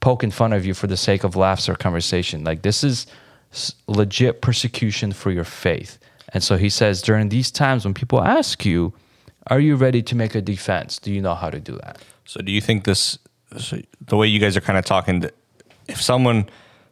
[0.00, 2.44] poking fun of you for the sake of laughs or conversation.
[2.44, 3.06] Like this is
[3.86, 5.98] legit persecution for your faith.
[6.34, 8.92] And so he says during these times when people ask you,
[9.48, 10.98] "Are you ready to make a defense?
[10.98, 13.18] Do you know how to do that?" So do you think this,
[13.58, 15.34] so the way you guys are kind of talking, that
[15.88, 16.48] if someone,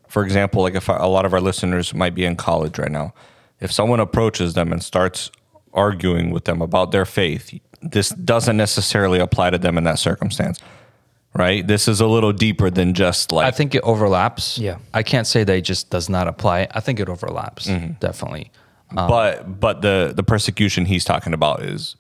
[0.09, 3.15] for example, like if a lot of our listeners might be in college right now,
[3.61, 5.31] if someone approaches them and starts
[5.73, 10.59] arguing with them about their faith, this doesn't necessarily apply to them in that circumstance,
[11.35, 11.67] right?
[11.67, 14.59] This is a little deeper than just like I think it overlaps.
[14.59, 14.79] Yeah.
[14.93, 16.69] I can't say that it just does not apply.
[16.73, 17.93] I think it overlaps, mm-hmm.
[18.01, 18.51] definitely.
[18.93, 21.97] But but the the persecution he's talking about is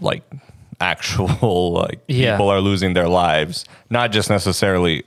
[0.00, 0.22] like
[0.80, 2.32] actual like Yeah.
[2.36, 5.04] people are losing their lives, not just necessarily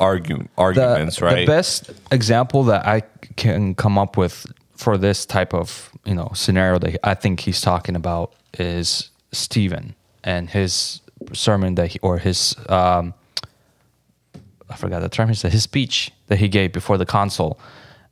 [0.00, 1.46] argue arguments, the right?
[1.46, 3.02] The best example that I
[3.36, 7.60] can come up with for this type of you know scenario that I think he's
[7.60, 11.00] talking about is Stephen and his
[11.32, 13.14] sermon that he, or his um,
[14.68, 15.28] I forgot the term.
[15.28, 17.58] He said his speech that he gave before the consul,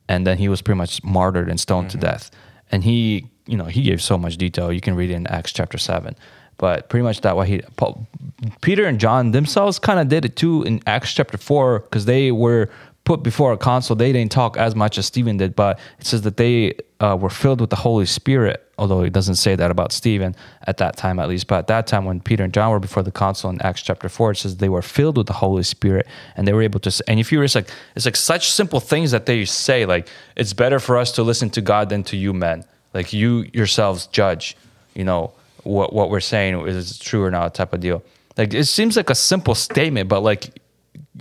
[0.07, 2.07] and then he was pretty much martyred and stoned to mm-hmm.
[2.07, 2.31] death.
[2.71, 4.71] And he, you know, he gave so much detail.
[4.71, 6.15] You can read it in Acts chapter seven.
[6.57, 8.07] But pretty much that way he, Paul,
[8.61, 12.31] Peter and John themselves kind of did it too in Acts chapter four because they
[12.31, 12.69] were
[13.05, 13.95] put before a council.
[13.95, 17.29] They didn't talk as much as Stephen did, but it says that they uh, were
[17.29, 18.59] filled with the Holy Spirit.
[18.77, 20.35] Although it doesn't say that about Stephen
[20.65, 21.47] at that time, at least.
[21.47, 24.09] But at that time, when Peter and John were before the council in Acts chapter
[24.09, 27.03] four, it says they were filled with the Holy Spirit and they were able to.
[27.07, 30.53] And if you were like, it's like such simple things that they say, like it's
[30.53, 32.65] better for us to listen to God than to you men.
[32.93, 34.57] Like you yourselves judge,
[34.95, 38.03] you know, what what we're saying is true or not, type of deal.
[38.37, 40.59] Like it seems like a simple statement, but like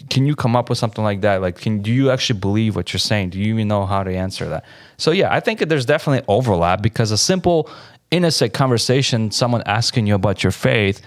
[0.08, 1.42] can you come up with something like that?
[1.42, 3.30] Like, can do you actually believe what you're saying?
[3.30, 4.64] Do you even know how to answer that?
[4.96, 7.70] So yeah, I think there's definitely overlap because a simple,
[8.10, 11.02] innocent conversation, someone asking you about your faith,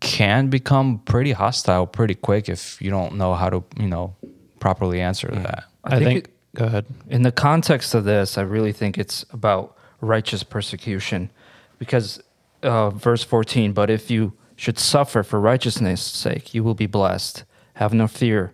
[0.00, 4.14] can become pretty hostile pretty quick if you don't know how to, you know,
[4.60, 5.64] properly answer that.
[5.84, 6.24] I, think think.
[6.24, 6.86] it- go ahead.
[7.08, 11.30] in the context of this, I really think it's about righteous persecution
[11.78, 12.22] because
[12.62, 17.44] uh, verse 14, but if you should suffer for righteousness' sake, you will be blessed.
[17.78, 18.52] Have no fear,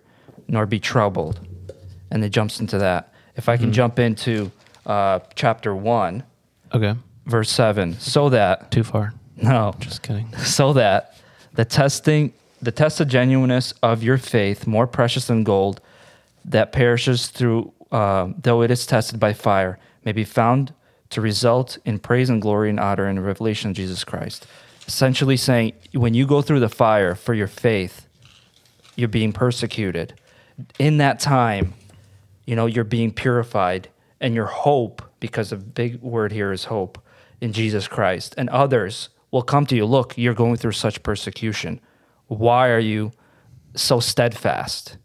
[0.48, 1.40] nor be troubled.
[2.10, 3.12] And it jumps into that.
[3.37, 4.52] If I can jump into
[4.87, 6.22] uh, chapter 1,
[6.74, 6.94] Okay.
[7.26, 9.14] verse 7, so that, Too far.
[9.37, 10.30] no, Just kidding.
[10.38, 11.16] so that
[11.54, 15.80] the testing the test of genuineness of your faith more precious than gold
[16.46, 20.72] that perishes through uh, though it is tested by fire may be found
[21.10, 24.46] to result in praise and glory and honor the revelation of jesus christ
[24.88, 28.04] essentially saying when you go through the fire for your faith
[28.96, 30.14] you're being persecuted.
[30.78, 31.74] In that time
[32.46, 33.88] you know you're being purified
[34.20, 36.98] and your hope because a big word here is hope
[37.40, 38.35] in jesus christ.
[38.37, 41.80] And others will come to you look you're going through such persecution.
[42.26, 43.12] Why are you
[43.74, 44.96] so steadfast?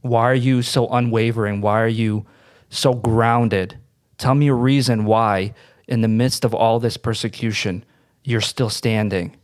[0.00, 1.60] Why are you so unwavering?
[1.60, 2.26] Why are you
[2.68, 3.78] so grounded?
[4.18, 5.54] Tell me a reason why
[5.88, 7.84] in the midst of all this persecution
[8.22, 9.36] you're still standing.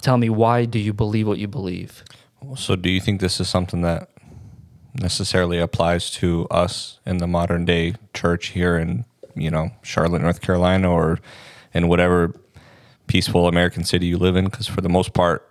[0.00, 2.04] Tell me why do you believe what you believe
[2.56, 4.08] So, do you think this is something that
[4.94, 9.04] necessarily applies to us in the modern day church here in,
[9.34, 11.18] you know, Charlotte, North Carolina, or
[11.72, 12.34] in whatever
[13.06, 14.44] peaceful American city you live in?
[14.44, 15.50] Because for the most part,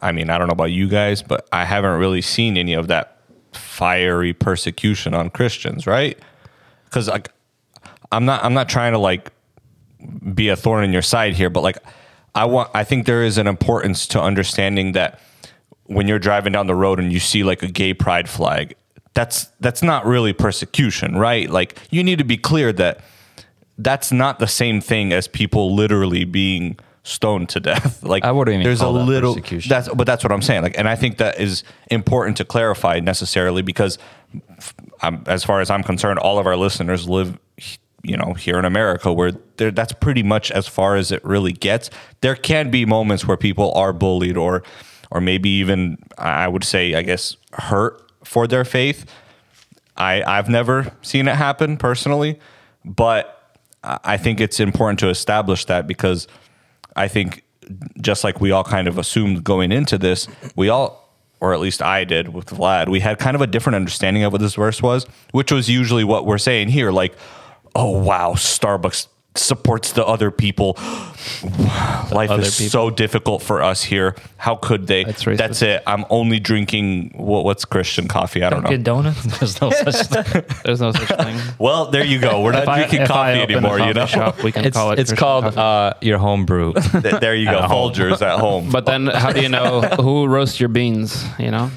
[0.00, 2.88] I mean, I don't know about you guys, but I haven't really seen any of
[2.88, 3.20] that
[3.52, 6.18] fiery persecution on Christians, right?
[6.84, 7.30] Because like,
[8.10, 9.30] I'm not, I'm not trying to like
[10.34, 11.78] be a thorn in your side here, but like
[12.34, 15.20] I want I think there is an importance to understanding that
[15.94, 18.74] when you're driving down the road and you see like a gay pride flag,
[19.14, 21.48] that's that's not really persecution, right?
[21.50, 23.00] Like you need to be clear that
[23.78, 28.02] that's not the same thing as people literally being stoned to death.
[28.12, 29.68] Like I wouldn't even there's call a that little persecution.
[29.68, 30.62] that's but that's what I'm saying.
[30.62, 33.98] Like and I think that is important to clarify necessarily because
[35.02, 37.38] I'm, as far as I'm concerned, all of our listeners live,
[38.02, 41.52] you know, here in America, where there- that's pretty much as far as it really
[41.52, 41.90] gets.
[42.20, 44.62] There can be moments where people are bullied, or,
[45.12, 49.04] or maybe even I would say, I guess, hurt for their faith.
[49.96, 52.40] I I've never seen it happen personally,
[52.84, 56.26] but I think it's important to establish that because
[56.96, 57.44] I think
[58.00, 61.82] just like we all kind of assumed going into this, we all, or at least
[61.82, 64.80] I did with Vlad, we had kind of a different understanding of what this verse
[64.80, 67.14] was, which was usually what we're saying here, like,
[67.74, 70.74] oh wow, Starbucks supports the other people.
[72.12, 72.70] Life other is people.
[72.70, 74.14] so difficult for us here.
[74.36, 75.04] How could they?
[75.04, 75.24] That's.
[75.24, 75.82] That's it.
[75.86, 78.42] I'm only drinking what, what's Christian coffee?
[78.42, 78.68] I don't know.
[78.68, 79.22] Dunkin' Donuts.
[79.38, 80.44] There's no such thing.
[80.64, 81.38] There's no such thing.
[81.58, 82.42] Well, there you go.
[82.42, 83.78] We're not I- drinking if I coffee open a anymore.
[83.80, 84.06] You know.
[84.06, 84.98] shop, we can It's, call it.
[84.98, 85.96] it's Christian called coffee.
[85.96, 86.74] uh, your home brew.
[86.92, 87.60] Th- there you go.
[87.62, 88.70] Folgers at home.
[88.70, 91.24] But then, how do you know who roasts your beans?
[91.38, 91.70] You know,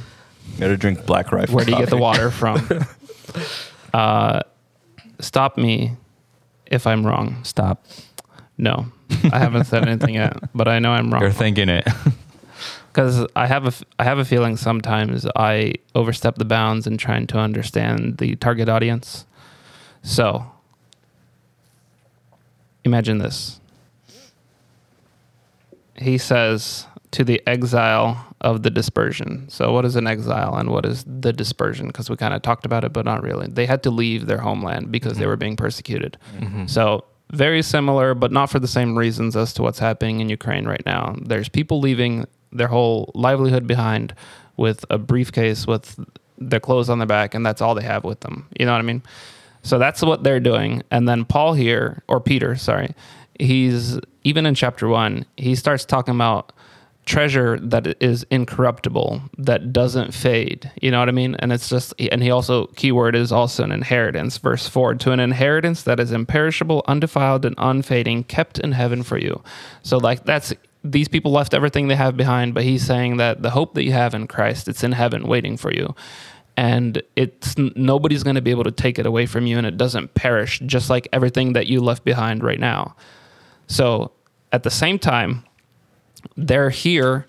[0.53, 1.55] you Got to drink Black Rifle.
[1.55, 2.67] where do you get the water from?
[3.93, 4.41] uh,
[5.19, 5.95] stop me
[6.67, 7.43] if I'm wrong.
[7.43, 7.85] Stop.
[8.57, 8.85] No,
[9.31, 11.21] I haven't said anything yet, but I know I'm wrong.
[11.21, 11.87] You're thinking it.
[12.95, 17.27] because I have a I have a feeling sometimes I overstep the bounds in trying
[17.27, 19.25] to understand the target audience.
[20.01, 20.45] So,
[22.85, 23.59] imagine this.
[25.97, 29.47] He says to the exile of the dispersion.
[29.49, 31.87] So, what is an exile and what is the dispersion?
[31.87, 33.47] Because we kind of talked about it, but not really.
[33.47, 35.29] They had to leave their homeland because they mm-hmm.
[35.29, 36.17] were being persecuted.
[36.37, 36.65] Mm-hmm.
[36.65, 40.65] So, very similar, but not for the same reasons as to what's happening in Ukraine
[40.65, 41.15] right now.
[41.21, 44.13] There's people leaving their whole livelihood behind
[44.57, 45.97] with a briefcase with
[46.37, 48.45] their clothes on their back, and that's all they have with them.
[48.59, 49.03] You know what I mean?
[49.63, 50.83] So that's what they're doing.
[50.91, 52.93] And then Paul here, or Peter, sorry,
[53.39, 56.51] he's even in chapter one, he starts talking about
[57.05, 60.71] treasure that is incorruptible, that doesn't fade.
[60.81, 61.35] You know what I mean?
[61.39, 64.37] And it's just, and he also, keyword is also an inheritance.
[64.37, 69.17] Verse four, to an inheritance that is imperishable, undefiled, and unfading, kept in heaven for
[69.17, 69.43] you.
[69.83, 70.53] So, like, that's,
[70.83, 73.91] these people left everything they have behind, but he's saying that the hope that you
[73.91, 75.95] have in Christ, it's in heaven waiting for you
[76.57, 79.77] and it's nobody's going to be able to take it away from you and it
[79.77, 82.95] doesn't perish just like everything that you left behind right now
[83.67, 84.11] so
[84.51, 85.43] at the same time
[86.37, 87.27] they're here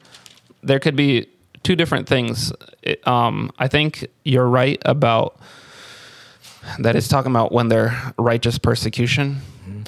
[0.62, 1.28] there could be
[1.62, 2.52] two different things.
[2.82, 5.38] It- um, i think you're right about
[6.80, 9.40] that it's talking about when they're righteous persecution.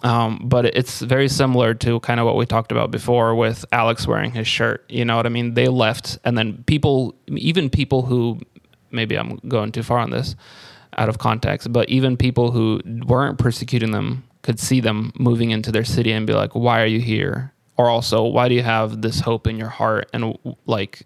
[0.03, 4.07] Um, but it's very similar to kind of what we talked about before with alex
[4.07, 5.55] wearing his shirt you know what i mean?
[5.55, 8.41] They left and then people even people who
[8.91, 10.35] maybe i'm going too far on this
[10.97, 15.71] out of context but even people who weren't persecuting them could see them moving into
[15.73, 19.01] their city and be like why are you here or also why do you have
[19.01, 21.05] this hope in your heart and like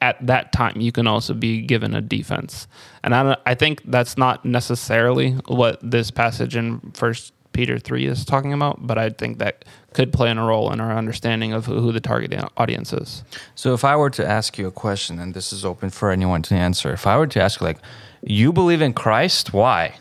[0.00, 2.66] at that time you can also be given a defense
[3.02, 8.06] and i, don't- I think that's not necessarily what this passage in first peter 3
[8.06, 11.52] is talking about but i think that could play in a role in our understanding
[11.52, 13.22] of who the target audience is
[13.54, 16.42] So if I were to ask you a question, and this is open for anyone
[16.42, 17.78] to answer, if I were to ask like,
[18.24, 19.94] you believe in Christ, why?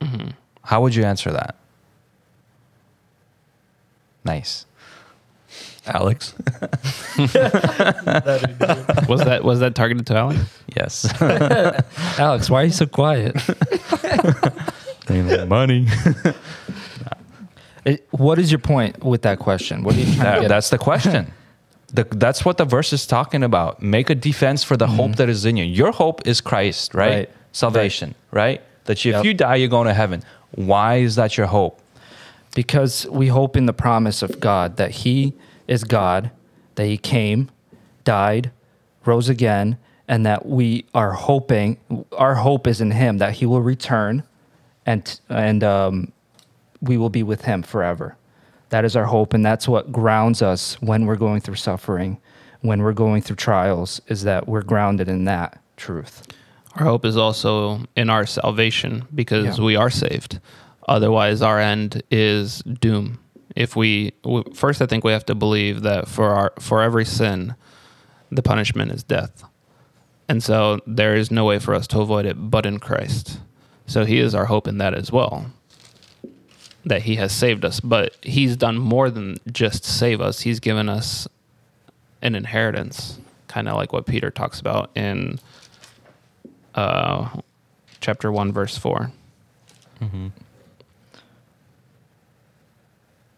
[0.00, 0.28] Mm-hmm.
[0.62, 1.56] How would you answer that?
[4.24, 4.66] Nice.
[5.86, 6.34] Alex?
[7.18, 7.32] was
[9.24, 10.38] that was that targeted to alex
[10.76, 11.20] Yes.
[12.18, 13.34] Alex, why are you so quiet?
[15.48, 15.86] Money.
[17.84, 19.82] It- what is your point with that question?
[19.82, 20.48] What are you trying to That- get?
[20.48, 21.32] that's the question.
[21.92, 23.82] The, that's what the verse is talking about.
[23.82, 24.94] Make a defense for the mm-hmm.
[24.94, 25.64] hope that is in you.
[25.64, 27.10] Your hope is Christ, right?
[27.10, 27.30] Right.
[27.50, 28.62] Salvation, right?
[28.84, 29.24] That you, if Yep.
[29.24, 30.22] you die, you're going to heaven.
[30.52, 31.80] Why is that your hope?
[32.54, 35.34] because we hope in the promise of God that He
[35.70, 36.30] is God,
[36.74, 37.50] that He came,
[38.04, 38.50] died,
[39.06, 41.78] rose again, and that we are hoping.
[42.18, 44.24] Our hope is in Him that He will return,
[44.84, 46.12] and and um,
[46.82, 48.16] we will be with Him forever.
[48.68, 52.18] That is our hope, and that's what grounds us when we're going through suffering,
[52.60, 54.00] when we're going through trials.
[54.08, 56.26] Is that we're grounded in that truth.
[56.76, 59.64] Our hope is also in our salvation because Yeah.
[59.64, 60.38] we are saved.
[60.88, 63.18] Otherwise, our end is doom.
[63.56, 64.12] If we
[64.54, 67.54] first, I think we have to believe that for our for every sin,
[68.30, 69.44] the punishment is death,
[70.28, 73.40] and so there is no way for us to avoid it but in Christ.
[73.86, 75.50] So He is our hope in that as well.
[76.84, 80.40] That He has saved us, but He's done more than just save us.
[80.40, 81.26] He's given us
[82.22, 85.40] an inheritance, kind of like what Peter talks about in
[86.74, 87.28] uh,
[88.00, 89.10] chapter 1, verse 4.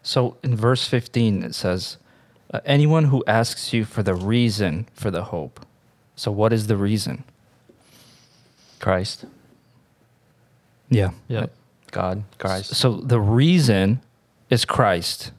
[0.03, 1.97] So in verse 15, it says,
[2.53, 5.65] uh, anyone who asks you for the reason for the hope.
[6.15, 7.23] So what is the reason?
[8.79, 9.25] Christ,
[10.89, 11.11] Yeah.
[11.27, 11.45] Yeah.
[11.91, 12.75] God, Christ.
[12.75, 14.01] So the reason
[14.49, 15.31] is Christ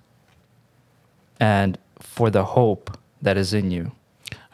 [1.38, 3.92] and for the hope that is in you.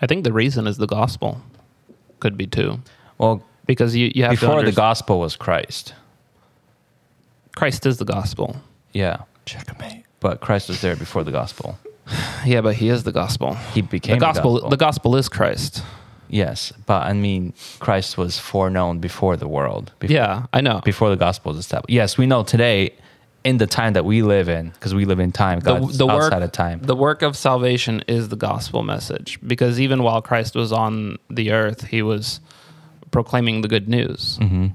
[0.02, 1.40] I think the reason is the gospel.
[2.18, 2.80] Could be too.
[3.18, 5.94] Well, Because you, you have to before the gospel was Christ.
[7.54, 8.56] Christ is the gospel.
[8.92, 9.18] Yeah.
[9.50, 10.04] Checkmate.
[10.20, 11.78] But Christ was there before the gospel.
[12.44, 13.54] Yeah, but he is the gospel.
[13.74, 14.70] He became the gospel, the gospel.
[14.70, 15.82] the gospel is Christ.
[16.28, 19.92] yes, but I mean, Christ was foreknown before the world.
[20.00, 20.80] Before, Yeah, I know.
[20.84, 21.90] Before the gospel was established.
[21.90, 22.94] Yes, we know today
[23.44, 26.52] in the time that we live in, because we live in time, God's outside of
[26.52, 26.80] time.
[26.82, 31.52] The work of salvation is the gospel message because even while Christ was on the
[31.52, 32.40] earth, he was
[33.10, 34.38] proclaiming the good news.
[34.40, 34.68] Mm-hmm.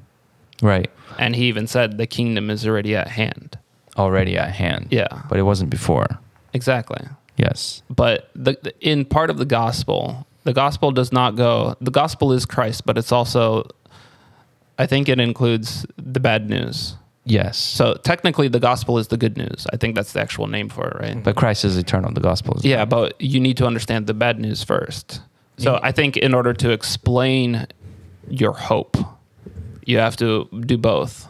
[0.65, 0.89] right.
[1.17, 3.57] And he even said the kingdom is already at hand.
[3.97, 4.87] Already at hand.
[4.91, 5.07] Yeah.
[5.29, 6.07] But it wasn't before.
[6.53, 7.01] Exactly.
[7.37, 7.81] Yes.
[7.89, 12.31] But the, the- in part of the gospel, the gospel does not go, the gospel
[12.31, 13.67] is Christ, but it's also,
[14.77, 16.95] I think it includes the bad news.
[17.27, 17.57] Yes.
[17.57, 19.65] So technically, the gospel is the good news.
[19.73, 21.23] I think that's the actual name for it, right?
[21.23, 22.11] but Christ is eternal.
[22.13, 22.63] The gospel is.
[22.63, 25.21] Yeah, but you need to understand the bad news first.
[25.57, 27.65] So I think in order to explain
[28.29, 28.95] your hope,
[29.85, 31.27] you have to do both.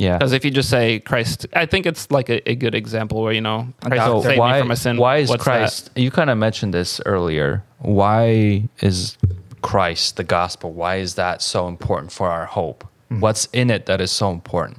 [0.00, 0.16] Yeah.
[0.16, 3.34] Because if you just say Christ, I think it's like a, a good example where
[3.34, 4.96] you know Christ So saved why, me from a sin.
[4.96, 5.90] why is What's Christ?
[5.94, 7.62] You kind of mentioned this earlier.
[7.80, 9.18] Why is
[9.60, 10.72] Christ the gospel?
[10.72, 12.84] Why is that so important for our hope?
[13.10, 13.20] Mm-hmm.
[13.20, 14.78] What's in it that is so important?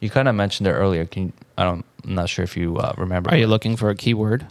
[0.00, 1.04] You kind of mentioned it earlier.
[1.04, 1.84] Can you, I don't.
[2.04, 3.30] I'm not sure if you uh, remember.
[3.30, 4.44] Are you looking for a keyword?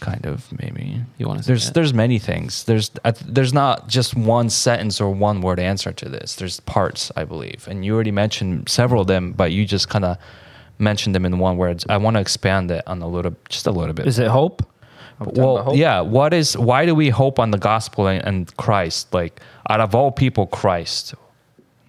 [0.00, 1.02] Kind of maybe?
[1.18, 1.46] You want to?
[1.46, 2.64] There's there's many things.
[2.64, 6.36] There's uh, there's not just one sentence or one word answer to this.
[6.36, 10.04] There's parts, I believe, and you already mentioned several of them, but you just kind
[10.04, 10.18] of
[10.78, 11.84] mentioned them in one word.
[11.88, 14.06] I want to expand it on a little, just a little bit.
[14.06, 14.62] Is it hope?
[15.20, 15.76] Are we well, hope?
[15.76, 16.00] yeah.
[16.00, 16.56] What is?
[16.56, 19.12] Why do we hope on the gospel and, and Christ?
[19.14, 19.40] Like
[19.70, 21.14] out of all people, Christ.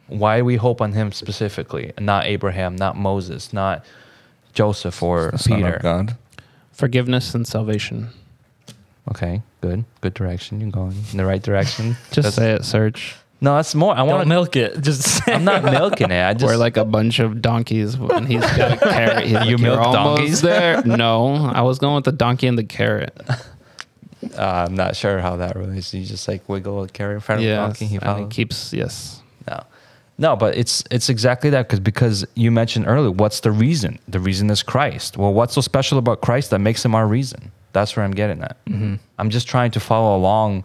[0.08, 3.84] Why we hope on Him specifically, and not Abraham, not Moses, not
[4.54, 5.74] Joseph or The Son Peter?
[5.76, 6.18] of God.
[6.78, 8.10] Forgiveness and salvation.
[9.12, 10.62] Okay, good, good direction.
[10.62, 11.96] You're going in the right direction.
[12.12, 13.16] Just That's- say it, search.
[13.40, 13.96] No, that's more.
[13.96, 14.28] I want to.
[14.28, 14.82] milk it.
[14.82, 16.24] Just I'm not milking it.
[16.26, 19.26] I just We're like a bunch of donkeys, and he's got a carrot.
[19.26, 20.82] He's You "You're milk almost donkeys?" there?
[20.88, 23.16] No, I was going with the donkey and the carrot.
[23.30, 23.38] uh,
[24.40, 25.94] I'm not sure how that relates.
[25.94, 27.86] You just like wiggle a carrot in front of the Yeah, donkey.
[27.86, 28.34] He and follows.
[28.34, 29.22] keeps yes.
[29.48, 29.62] No,
[30.18, 33.12] no, but it's it's exactly that because because you mentioned earlier.
[33.12, 34.00] What's the reason?
[34.08, 35.18] The reason is Christ.
[35.18, 37.52] Well, what's so special about Christ that makes him our reason?
[37.74, 38.58] That's where I'm getting at.
[39.20, 40.64] I'm just trying to follow along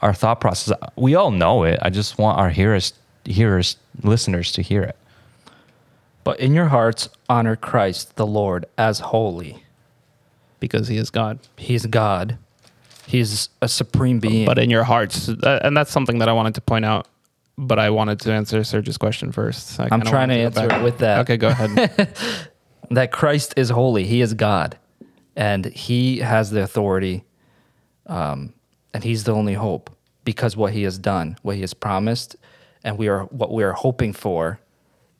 [0.00, 0.76] our thought process.
[0.96, 1.78] We all know it.
[1.82, 2.94] I just want our hearers,
[3.24, 4.96] hearers, listeners to hear it.
[6.24, 9.62] But in your hearts, honor Christ the Lord as holy.
[10.58, 11.38] because he is God.
[11.56, 12.38] He's God.
[13.06, 14.46] He's a supreme being.
[14.46, 17.06] But in your hearts, uh, and that's something that I wanted to point out.
[17.58, 19.80] But I wanted to answer Serge's question first.
[19.80, 21.20] I I'm trying to answer it with that.
[21.20, 22.14] Okay, go ahead.
[22.90, 24.04] that Christ is holy.
[24.04, 24.76] He is God,
[25.34, 27.24] and He has the authority,
[28.06, 28.52] um,
[28.92, 29.90] and He's the only hope
[30.24, 32.36] because what He has done, what He has promised,
[32.84, 34.60] and we are what we are hoping for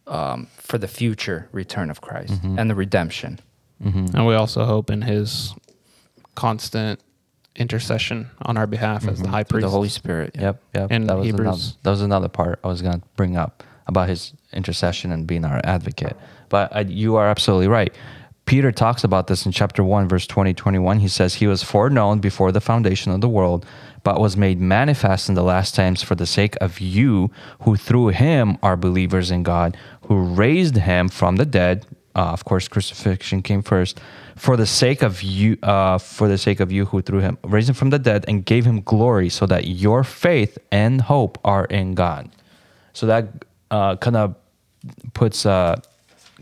[0.07, 3.41] um, for the future return of Christ and the redemption.
[3.83, 5.55] and we also hope in his
[6.35, 7.01] constant
[7.57, 9.67] intercession on our behalf as the high Through priest.
[9.67, 10.37] the Holy Spirit.
[10.39, 10.91] Yep, yep.
[10.93, 11.47] In that was Hebrews.
[11.47, 15.27] another that was another part I was going to bring up about his intercession and
[15.27, 16.17] being our advocate.
[16.49, 17.95] But uh, you are absolutely right.
[18.45, 21.01] Peter talks about this in chapter 1 verse 20 21.
[21.01, 23.67] He says he was foreknown before the foundation of the world,
[24.05, 27.31] but was made manifest in the last times for the sake of you
[27.63, 31.85] who through him are believers in God, who raised him from the dead.
[32.17, 34.01] Uh, of course, crucifixion came first.
[34.37, 37.69] For the sake of you, uh, for the sake of you who through him raised
[37.69, 41.67] him from the dead and gave him glory, so that your faith and hope are
[41.67, 42.31] in God.
[42.95, 44.35] So that uh, kind of
[45.13, 45.77] puts uh,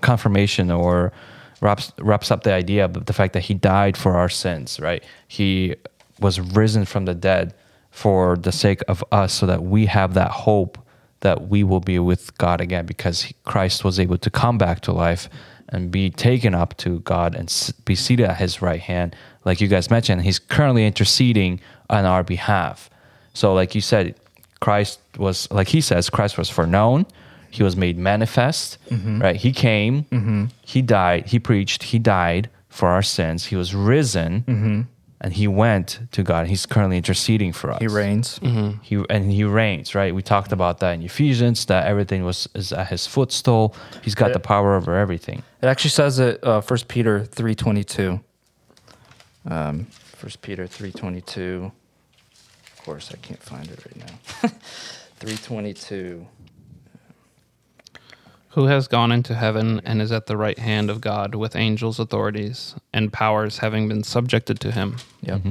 [0.00, 1.12] confirmation or
[1.60, 4.78] wraps wraps up the idea of the fact that he died for our sins.
[4.78, 5.02] Right?
[5.26, 5.74] He
[6.20, 7.54] was risen from the dead
[7.90, 10.78] for the sake of us, so that we have that hope
[11.20, 14.92] that we will be with God again, because Christ was able to come back to
[14.92, 15.28] life
[15.74, 19.14] and be taken up to God and be seated at His right hand,
[19.44, 20.22] like you guys mentioned.
[20.22, 21.60] He's currently interceding
[21.90, 22.88] on our behalf.
[23.34, 24.14] So, like you said,
[24.60, 27.06] Christ was, like he says, Christ was foreknown.
[27.50, 29.20] He was made manifest, mm-hmm.
[29.20, 29.36] right?
[29.36, 30.46] He came, mm-hmm.
[30.62, 33.46] he died, he preached, he died for our sins.
[33.46, 34.80] He was risen, mm-hmm.
[35.20, 36.46] And he went to God.
[36.46, 37.78] He's currently interceding for us.
[37.80, 38.38] He reigns.
[38.82, 40.14] He and he reigns, right?
[40.14, 43.74] We talked about that in Ephesians that everything was is at his footstool.
[44.02, 45.42] He's got the power over everything.
[45.62, 46.42] It actually says it.
[46.44, 48.20] Uh, First Peter three twenty two.
[49.48, 49.86] Um,
[50.16, 51.72] First Peter three twenty two.
[52.76, 53.96] Of course, I can't find it right
[54.42, 54.48] now.
[55.20, 56.26] three twenty two.
[58.54, 61.98] Who has gone into heaven and is at the right hand of God with angels,
[61.98, 64.96] authorities, and powers having been subjected to him?
[65.22, 65.42] Yep.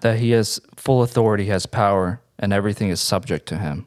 [0.00, 3.86] That he has full authority, has power, and everything is subject to him.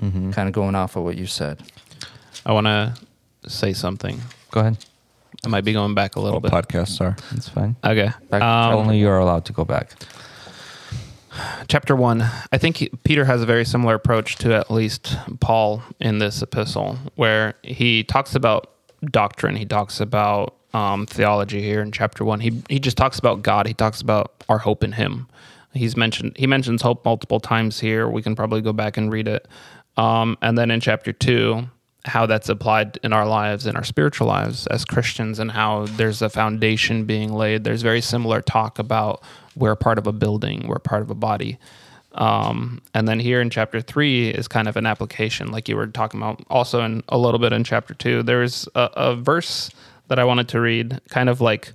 [0.00, 1.62] Kind of going off of what you said.
[2.44, 2.94] I want to
[3.48, 4.20] say something.
[4.50, 4.76] Go ahead.
[5.44, 6.50] I might be going back a little All bit.
[6.50, 7.16] podcasts are.
[7.30, 7.76] It's fine.
[7.84, 8.10] Okay.
[8.28, 9.92] Back Um, Only you're allowed to go back.
[11.68, 12.22] Chapter one,
[12.52, 16.98] I think Peter has a very similar approach to at least Paul in this epistle,
[17.14, 18.70] where he talks about
[19.10, 19.56] doctrine.
[19.56, 22.40] He talks about um, theology here in chapter one.
[22.40, 23.66] He he just talks about God.
[23.66, 25.28] He talks about our hope in Him.
[25.74, 28.08] He's mentioned he mentions hope multiple times here.
[28.08, 29.48] We can probably go back and read it.
[29.96, 31.68] Um, and then in chapter two,
[32.04, 36.22] how that's applied in our lives, in our spiritual lives as Christians, and how there's
[36.22, 37.64] a foundation being laid.
[37.64, 39.22] There's very similar talk about
[39.54, 41.58] we're part of a building, we're part of a body.
[42.14, 45.86] Um, and then here in chapter three is kind of an application, like you were
[45.86, 48.22] talking about, also in a little bit in chapter two.
[48.22, 49.70] There's a, a verse
[50.08, 51.72] that I wanted to read, kind of like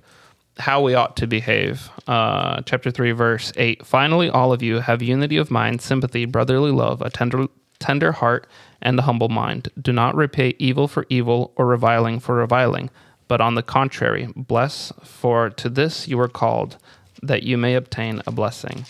[0.58, 1.88] how we ought to behave.
[2.06, 3.86] Uh, chapter 3, verse 8.
[3.86, 7.46] Finally, all of you have unity of mind, sympathy, brotherly love, a tender,
[7.78, 8.46] tender heart,
[8.80, 9.68] and a humble mind.
[9.80, 12.90] Do not repay evil for evil or reviling for reviling,
[13.26, 16.78] but on the contrary, bless, for to this you are called,
[17.22, 18.84] that you may obtain a blessing.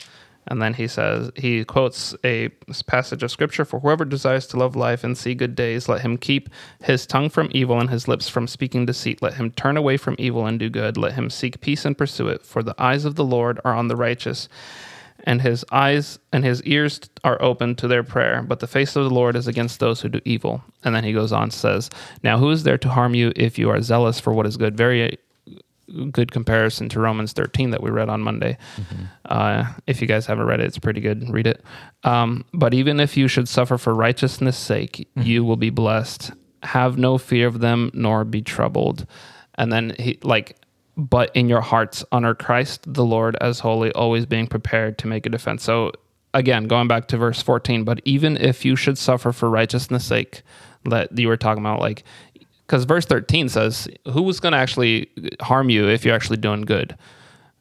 [0.51, 2.49] And then he says, he quotes a
[2.87, 6.17] passage of scripture For whoever desires to love life and see good days, let him
[6.17, 6.49] keep
[6.83, 9.21] his tongue from evil and his lips from speaking deceit.
[9.21, 10.97] Let him turn away from evil and do good.
[10.97, 12.47] Let him seek peace and pursue it.
[12.47, 14.49] For the eyes of the Lord are on the righteous,
[15.29, 18.43] and his eyes and his ears are open to their prayer.
[18.43, 20.65] But the face of the Lord is against those who do evil.
[20.85, 21.91] And then he goes on, says,
[22.23, 24.75] Now who is there to harm you if you are zealous for what is good?
[24.75, 25.19] Very
[26.11, 28.57] good comparison to Romans 13 that we read on Monday.
[28.77, 29.05] Mm-hmm.
[29.27, 31.29] Uh, if you guys haven't read it, it's pretty good.
[31.29, 31.63] Read it.
[32.05, 35.29] Um, but even if you should suffer for righteousness' sake, mm-hmm.
[35.29, 36.31] you will be blessed.
[36.63, 39.07] Have no fear of them, nor be troubled.
[39.57, 40.57] And then he like,
[40.99, 45.25] but in your hearts honor Christ the Lord as holy, always being prepared to make
[45.25, 45.63] a defense.
[45.63, 45.93] So
[46.35, 50.43] again, going back to verse 14, but even if you should suffer for righteousness' sake,
[50.85, 52.03] that you were talking about, like
[52.67, 55.09] because verse 13 says, Who's going to actually
[55.41, 56.97] harm you if you're actually doing good?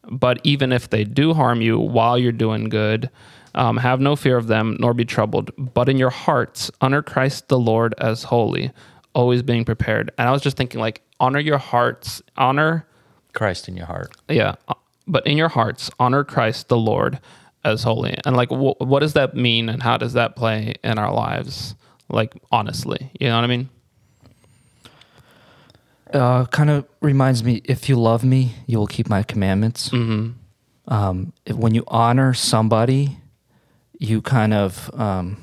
[0.09, 3.09] But even if they do harm you while you're doing good,
[3.55, 5.51] um, have no fear of them, nor be troubled.
[5.57, 8.71] But in your hearts, honor Christ the Lord as holy,
[9.13, 10.11] always being prepared.
[10.17, 12.86] And I was just thinking, like, honor your hearts, honor
[13.37, 14.11] Christ in your heart.
[14.27, 14.55] Yeah.
[14.67, 14.73] Uh,
[15.07, 17.19] but in your hearts, honor Christ the Lord
[17.63, 18.17] as holy.
[18.25, 21.75] And, like, wh- what does that mean and how does that play in our lives?
[22.09, 23.69] Like, honestly, you know what I mean?
[26.13, 29.89] uh, kind of reminds me if you love me, you will keep my commandments.
[29.89, 30.31] Mm-hmm.
[30.93, 33.17] Um, if, when you honor somebody,
[33.99, 35.37] you kind of um,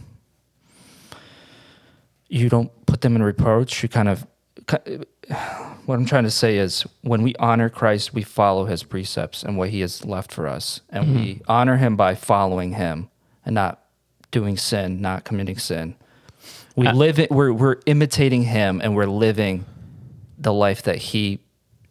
[2.29, 3.83] you don't put them in reproach.
[3.83, 4.27] You kind of
[5.87, 9.57] what I'm trying to say is when we honor Christ, we follow His precepts and
[9.57, 11.15] what He has left for us, and mm-hmm.
[11.17, 13.11] we honor Him by following Him
[13.45, 13.83] and not
[14.31, 15.95] doing sin, not committing sin.
[16.77, 17.31] We uh, live it.
[17.31, 19.65] We're we're imitating Him, and we're living
[20.39, 21.41] the life that he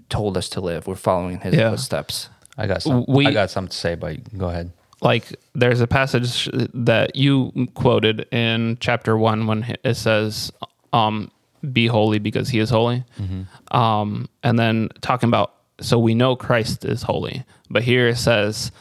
[0.10, 0.88] told us to live.
[0.88, 1.72] We're following his yeah.
[1.72, 2.30] footsteps.
[2.58, 3.06] I got some.
[3.08, 4.72] We, I got something to say, but go ahead.
[5.02, 10.52] Like there's a passage that you quoted in chapter one when it says,
[10.94, 11.30] um,
[11.72, 13.76] "Be holy because He is holy," mm-hmm.
[13.76, 18.72] um, and then talking about so we know Christ is holy, but here it says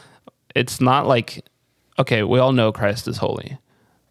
[0.55, 1.45] it's not like
[1.99, 3.57] okay, we all know Christ is holy,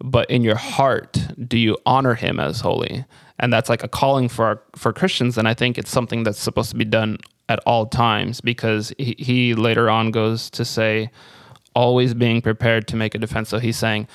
[0.01, 1.19] but in your heart,
[1.49, 3.05] do you honor Him as holy?
[3.43, 5.37] and that's like a calling for our, for Christians.
[5.37, 7.19] And I think it's something that's supposed to be done
[7.49, 11.11] at all times because he, he later on goes to say,
[11.75, 13.49] always being prepared to make a defense.
[13.49, 14.07] So he's saying,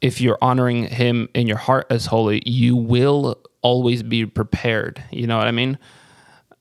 [0.00, 5.02] if you're honoring him in your heart as holy, you will always be prepared.
[5.10, 5.78] You know what I mean?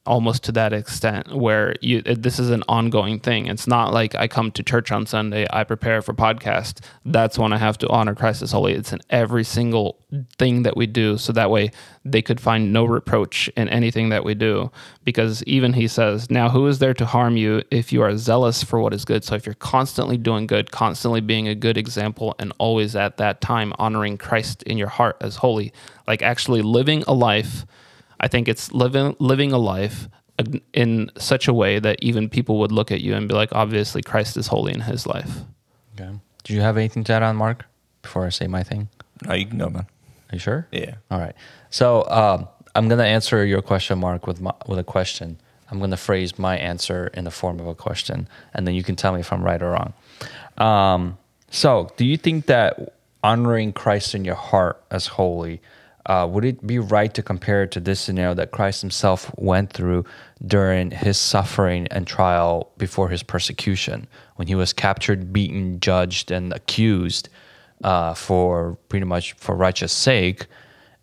[0.06, 3.46] Almost to that extent where you this is an ongoing thing.
[3.46, 6.82] It's not like i come to church on sunday i prepare for podcast.
[7.06, 8.74] That's when i have to honor christ as holy.
[8.74, 9.98] It's in every single
[10.38, 11.18] thing that we do.
[11.18, 11.72] So that way
[12.04, 14.72] they could find no reproach in anything that we do.
[15.06, 18.62] Because even he says now who is there to harm you if you are zealous
[18.62, 19.24] for what is good?
[19.24, 23.40] So if you're constantly doing good constantly being a good example and always at that
[23.40, 25.72] time honoring christ in your heart as holy
[26.08, 27.66] like actually living a life
[28.24, 30.08] I think it's living living a life
[30.74, 34.02] in such a way that even people would look at you and be like, obviously
[34.02, 35.42] Christ is holy in his life.
[35.94, 36.10] Okay.
[36.44, 37.66] Do you have anything to add on, Mark?
[38.02, 38.88] Before I say my thing.
[39.26, 39.86] No, you can go, man.
[40.32, 40.68] Are you sure?
[40.72, 40.96] Yeah.
[41.12, 41.36] All right.
[41.70, 45.38] So um, I'm gonna answer your question, Mark, with my, with a question.
[45.70, 48.96] I'm gonna phrase my answer in the form of a question, and then you can
[48.96, 49.94] tell me if I'm right or wrong.
[50.58, 51.18] Um,
[51.52, 55.62] so, do you think that honoring Christ in your heart as holy
[56.06, 59.72] uh, would it be right to compare it to this scenario that Christ himself went
[59.72, 60.06] through
[60.46, 66.52] during his suffering and trial before his persecution, when he was captured, beaten, judged, and
[66.52, 67.30] accused
[67.84, 70.48] uh, for pretty much for righteous sake?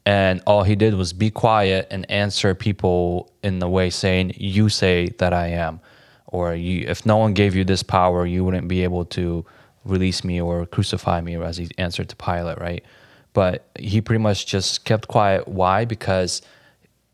[0.04, 4.68] And all he did was be quiet and answer people in the way saying, You
[4.68, 5.80] say that I am.
[6.26, 9.44] Or if no one gave you this power, you wouldn't be able to
[9.84, 12.84] release me or crucify me, as he answered to Pilate, right?
[13.32, 15.46] But he pretty much just kept quiet.
[15.46, 15.84] Why?
[15.84, 16.42] Because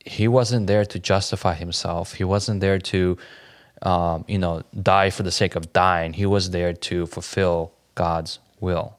[0.04, 2.14] he wasn't there to justify himself.
[2.14, 3.18] He wasn't there to,
[3.82, 6.12] um, you know, die for the sake of dying.
[6.12, 8.96] He was there to fulfill God's will,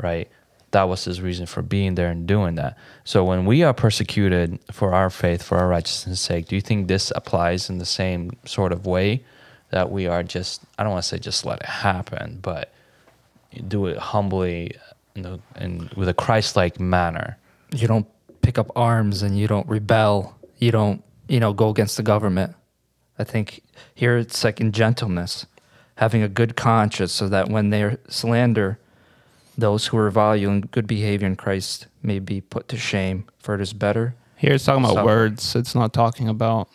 [0.00, 0.28] right?
[0.72, 2.78] That was his reason for being there and doing that.
[3.04, 6.86] So when we are persecuted for our faith, for our righteousness' sake, do you think
[6.86, 9.24] this applies in the same sort of way
[9.70, 12.72] that we are just, I don't want to say just let it happen, but
[13.66, 14.76] do it humbly
[15.14, 17.36] and, and with a Christ like manner?
[17.74, 18.06] You don't
[18.42, 20.36] pick up arms and you don't rebel.
[20.58, 22.54] You don't, you know, go against the government.
[23.18, 23.62] I think
[23.94, 25.46] here it's like in gentleness,
[25.96, 28.78] having a good conscience so that when they slander
[29.58, 33.60] those who are valuing good behavior in Christ may be put to shame, for it
[33.60, 34.14] is better.
[34.36, 35.54] Here it's talking about So- words.
[35.54, 36.68] It's not talking about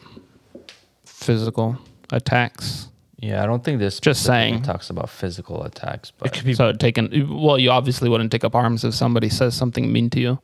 [1.04, 1.78] physical
[2.12, 2.90] attacks.
[3.18, 4.62] Yeah, I don't think this Just specifically saying.
[4.64, 7.06] talks about physical attacks, but It could be So taking
[7.44, 10.40] well, you obviously wouldn't take up arms if somebody says something mean to you,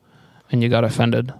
[0.50, 1.32] and you got offended.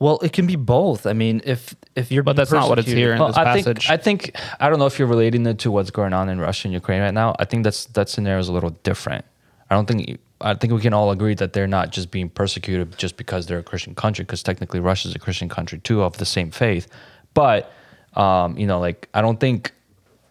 [0.00, 1.06] well, it can be both.
[1.06, 3.44] I mean, if if you're But that's not what it's here in Well, this I
[3.44, 3.86] passage.
[3.86, 6.40] think I think I don't know if you're relating it to what's going on in
[6.40, 7.36] Russia and Ukraine right now.
[7.38, 9.24] I think that's that scenario is a little different.
[9.70, 12.98] I don't think I think we can all agree that they're not just being persecuted
[12.98, 16.16] just because they're a Christian country, because technically Russia is a Christian country too of
[16.18, 16.88] the same faith.
[17.34, 17.70] But
[18.16, 19.72] um, you know, like I don't think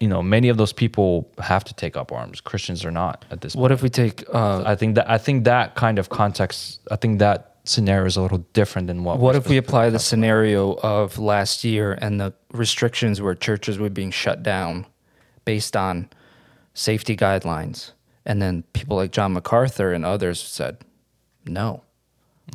[0.02, 2.42] you know many of those people have to take up arms.
[2.42, 3.54] Christians are not at this.
[3.54, 3.62] Point.
[3.62, 6.82] What if we take uh, I think that I think that kind of context.
[6.90, 9.20] I think that scenario is a little different than what.
[9.20, 13.90] What if we apply the scenario of last year and the restrictions where churches were
[13.90, 14.88] being shut down
[15.46, 16.10] based on
[16.74, 17.92] safety guidelines?
[18.26, 20.78] And then people like John MacArthur and others said,
[21.46, 21.82] no,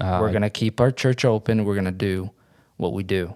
[0.01, 1.65] Uh, we're going to keep our church open.
[1.65, 2.31] We're going to do
[2.77, 3.35] what we do.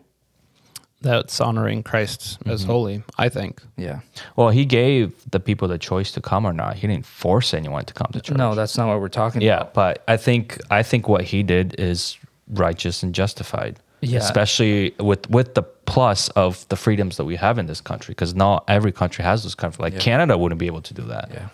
[1.03, 2.71] That's honoring Christ as mm-hmm.
[2.71, 3.03] holy.
[3.17, 3.63] I think.
[3.77, 4.01] Yeah.
[4.37, 6.77] Well, he gave the people the choice to come or not.
[6.77, 8.37] He didn't force anyone to come to church.
[8.37, 9.75] No, that's not what we're talking yeah, about.
[9.75, 13.79] but I think I think what he did is righteous and justified.
[14.03, 14.21] Yeah.
[14.21, 18.35] especially with with the plus of the freedoms that we have in this country, because
[18.35, 19.99] not every country has those kind of like Yeah.
[20.01, 21.29] Canada wouldn't be able to do that.
[21.31, 21.49] Yeah.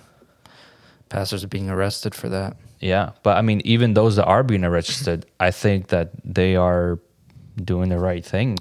[1.08, 2.56] Pastors are being arrested for that.
[2.80, 6.98] Yeah, but I mean, even those that are being arrested, I think that they are
[7.56, 8.58] doing the right thing.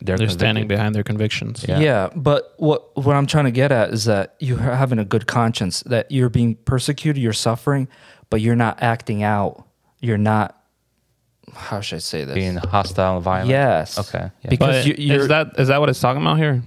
[0.00, 1.64] They're, They're standing behind their convictions.
[1.66, 1.78] Yeah.
[1.78, 2.10] Yeah.
[2.14, 5.80] but what what I'm trying to get at is that you're having a good conscience,
[5.84, 7.88] that you're being persecuted, you're suffering,
[8.28, 9.64] but you're not acting out.
[10.00, 10.52] You're not.
[11.54, 12.34] How should I say this?
[12.34, 13.48] being hostile and violent.
[13.48, 13.98] yes.
[13.98, 14.30] Okay.
[14.42, 14.50] Yeah.
[14.50, 16.62] Because you, you're, is that is that what it's talking about here?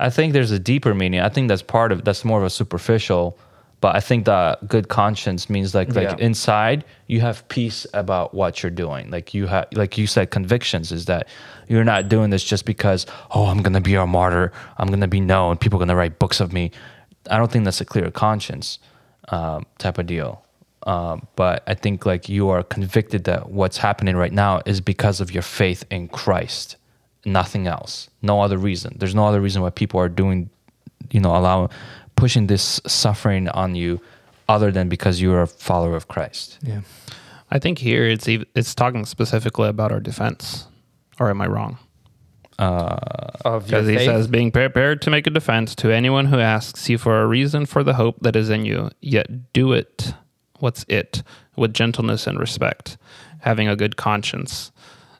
[0.00, 1.20] I think there's a deeper meaning.
[1.20, 3.38] I think that's part of that's more of a superficial,
[3.82, 6.26] but I think that good conscience means like like Yeah.
[6.28, 9.10] inside you have peace about what you're doing.
[9.10, 11.28] Like you have like you said convictions is that
[11.68, 15.00] you're not doing this just because oh I'm going to be a martyr, I'm going
[15.00, 16.70] to be known, people are going to write books of me.
[17.28, 18.78] I don't think that's a clear conscience
[19.28, 20.44] um, type of deal.
[20.84, 25.20] Um, but I think like you are convicted that what's happening right now is because
[25.20, 26.76] of your faith in Christ,
[27.24, 28.96] nothing else, no other reason.
[28.98, 30.50] There's no other reason why people are doing,
[31.10, 31.68] you know, allowing,
[32.22, 34.00] pushing this suffering on you,
[34.48, 36.58] other than because you're a follower of Christ.
[36.62, 36.80] yeah.
[37.54, 38.26] I think here it's
[38.58, 40.66] it's talking specifically about our defense.
[41.20, 41.76] Or am I wrong?
[42.58, 42.96] Uh,
[43.44, 44.06] of your Because he faith?
[44.06, 47.66] says, being prepared to make a defense to anyone who asks you for a reason
[47.66, 50.14] for the hope that is in you, yet do it.
[50.60, 51.22] What's it?
[51.56, 52.96] With gentleness and respect,
[53.40, 54.72] having a good conscience.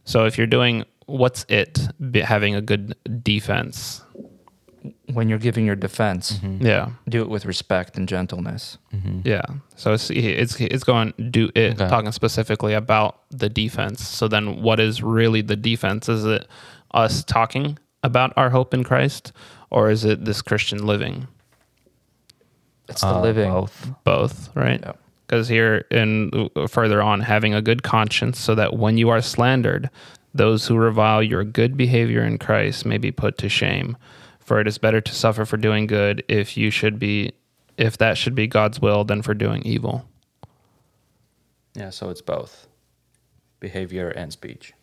[0.04, 4.01] So if you're doing what's it, having a good defense.
[5.14, 6.64] When you're giving your defense, mm-hmm.
[6.66, 6.90] Yeah.
[7.08, 8.78] do it with respect and gentleness.
[8.94, 9.20] Mm-hmm.
[9.24, 9.42] Yeah.
[9.76, 11.88] So it's it's it's going do it Okay.
[11.88, 14.06] talking specifically about the defense.
[14.06, 16.08] So then what is really the defense?
[16.08, 16.46] Is it
[16.92, 19.32] us talking about our hope in Christ
[19.70, 21.26] or is it this Christian living?
[22.88, 23.50] It's the Uh, living.
[23.50, 23.90] both.
[24.04, 24.80] Both, right?
[24.82, 24.92] Yeah.
[25.26, 29.22] Because here and uh, further on having a good conscience so that when you are
[29.22, 29.88] slandered
[30.34, 33.96] those who revile your good behavior in Christ may be put to shame.
[34.52, 37.32] For it is better to suffer for doing good if you should be
[37.78, 40.06] if that should be God's will than for doing evil.
[41.74, 42.66] Yeah, so it's both
[43.60, 44.74] behavior and speech.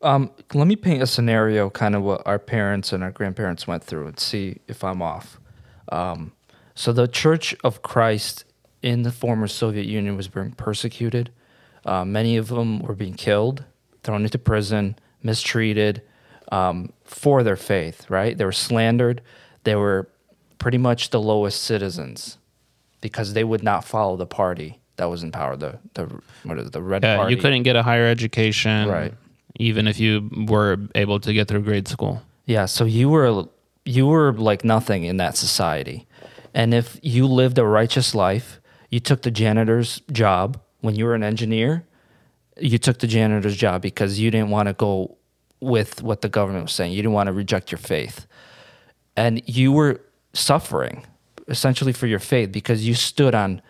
[0.00, 3.84] Um, let me paint a scenario, kind of what our parents and our grandparents went
[3.84, 5.38] through, and see if I'm off.
[5.92, 6.32] Um,
[6.74, 8.46] so the Church of Christ
[8.80, 11.28] in the former Soviet Union was being persecuted.
[11.84, 13.64] Uh, many of them were being killed,
[14.02, 16.00] thrown into prison, mistreated
[16.50, 18.08] um, for their faith.
[18.10, 18.36] Right?
[18.36, 19.20] They were slandered.
[19.64, 20.08] They were
[20.58, 22.38] pretty much the lowest citizens
[23.00, 25.56] because they would not follow the party that was in power.
[25.56, 26.08] The the
[26.44, 27.34] what is it, the Red Yeah, Party?
[27.34, 29.14] you couldn't get a higher education, Right.
[29.56, 32.22] Even if you were able to get through grade school.
[32.44, 33.44] Yeah, so you were
[33.84, 36.06] you were like nothing in that society.
[36.52, 41.14] And if you lived a righteous life, you took the janitor's job when you were
[41.14, 41.84] an engineer,
[42.58, 45.16] you took the janitor's job because you didn't want to go
[45.64, 46.92] with what the government was saying.
[46.92, 48.26] You didn't want to reject your faith.
[49.16, 50.00] And you were
[50.32, 51.04] suffering
[51.48, 53.62] essentially for your faith because you stood on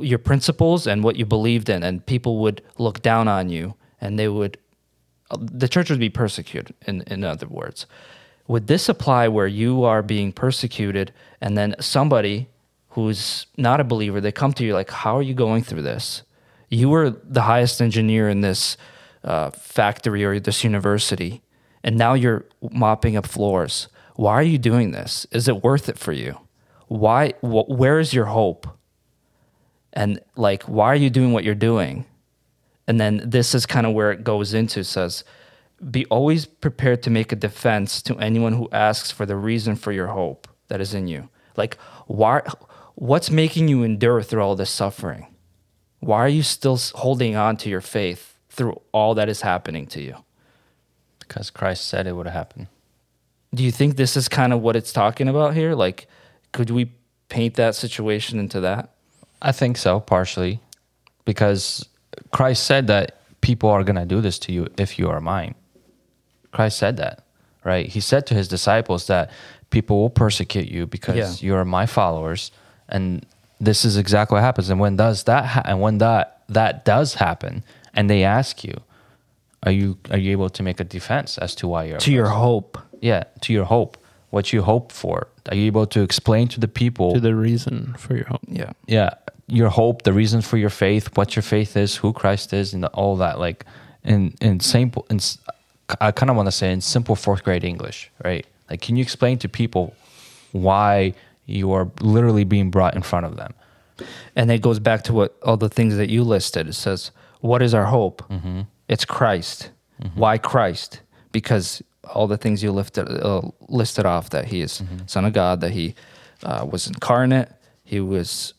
[0.00, 4.18] your principles and what you believed in and people would look down on you and
[4.18, 4.58] they would
[5.40, 7.86] the church would be persecuted in, in other words
[8.48, 12.48] would this apply where you are being persecuted and then somebody
[12.90, 16.22] who's not a believer they come to you like how are you going through this
[16.68, 18.76] you were the highest engineer in this
[19.24, 21.42] uh, factory or this university
[21.86, 23.86] and now you're mopping up floors.
[24.16, 25.24] Why are you doing this?
[25.30, 26.36] Is it worth it for you?
[26.88, 28.66] Why wh- where is your hope?
[29.92, 32.04] And like why are you doing what you're doing?
[32.88, 35.24] And then this is kind of where it goes into says
[35.90, 39.92] be always prepared to make a defense to anyone who asks for the reason for
[39.92, 41.28] your hope that is in you.
[41.56, 42.42] Like why
[42.96, 45.28] what's making you endure through all this suffering?
[46.00, 50.00] Why are you still holding on to your faith through all that is happening to
[50.02, 50.14] you
[51.20, 52.68] Because Christ said it would happen.
[53.54, 56.06] do you think this is kind of what it's talking about here like
[56.52, 56.90] could we
[57.28, 58.90] paint that situation into that
[59.42, 60.60] I think so, partially,
[61.26, 61.86] because
[62.32, 65.54] Christ said that people are going to do this to you if you are mine.
[66.52, 67.22] Christ said that,
[67.62, 67.86] right?
[67.86, 69.30] He said to his disciples that
[69.68, 71.46] people will persecute you because Yeah.
[71.46, 72.50] you are my followers,
[72.88, 73.26] and
[73.60, 74.70] this is exactly what happens.
[74.70, 77.62] And when does that ha- and when that that does happen,
[77.96, 78.74] and they ask you,
[79.62, 82.28] are you are you able to make a defense as to why you're to your
[82.28, 82.78] hope.
[83.00, 83.96] Yeah to your hope.
[84.30, 85.26] What you hope for.
[85.50, 88.42] Are you able to explain to the people To the reason for your hope.
[88.48, 88.72] yeah.
[88.86, 89.10] Yeah
[89.48, 92.84] your hope the reason for your faith what your faith is who christ is and
[92.86, 93.64] all that like
[94.02, 95.38] in in simple in s-
[96.00, 98.44] i kind of want to say in simple fourth grade english right?
[98.68, 99.94] Like can you explain to people
[100.50, 101.14] why
[101.46, 103.54] you are literally being brought in front of them?
[104.34, 106.66] And it goes back to what all the things that you listed.
[106.68, 108.22] It says, What is our hope?
[108.88, 109.70] It's Christ.
[110.14, 111.00] Why Christ?
[111.32, 111.82] Because
[112.14, 115.72] all the things you lifted, uh, listed off that he is Son of God, that
[115.72, 115.94] he
[116.42, 117.50] uh, was incarnate,
[117.82, 118.54] he was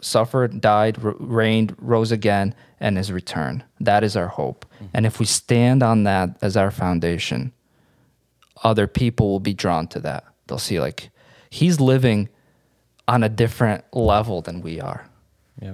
[0.00, 3.62] suffered, died, r- reigned, rose again, and his return.
[3.80, 4.66] That is our hope.
[4.92, 7.52] And if we stand on that as our foundation,
[8.64, 10.24] other people will be drawn to that.
[10.46, 11.10] They'll see, like,
[11.50, 12.28] he's living
[13.08, 15.06] on a different level than we are.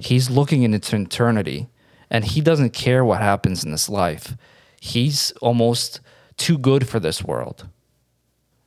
[0.01, 1.69] He's looking into eternity
[2.09, 4.35] and he doesn't care what happens in this life.
[4.79, 5.99] He's almost
[6.37, 7.67] too good for this world.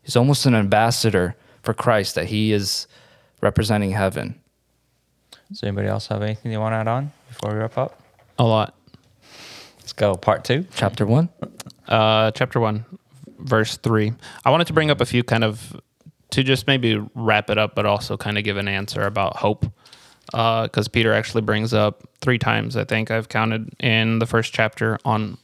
[0.03, 2.87] He's almost an ambassador for Christ that he is
[3.41, 4.41] representing heaven.
[5.49, 8.01] does anybody else have anything they want to add on before we wrap up
[8.39, 8.75] A lot.
[9.79, 11.29] let's go part two Chapter 1.
[11.89, 12.85] uh, chapter 1,
[13.39, 14.13] verse 3.
[14.45, 15.81] I wanted to bring up a few kind of,
[16.31, 19.67] to just maybe wrap it up, but also kind of give an answer about hope.
[20.33, 24.53] Uh, because Peter actually brings up three times, I think I've counted in the first
[24.53, 25.37] chapter on,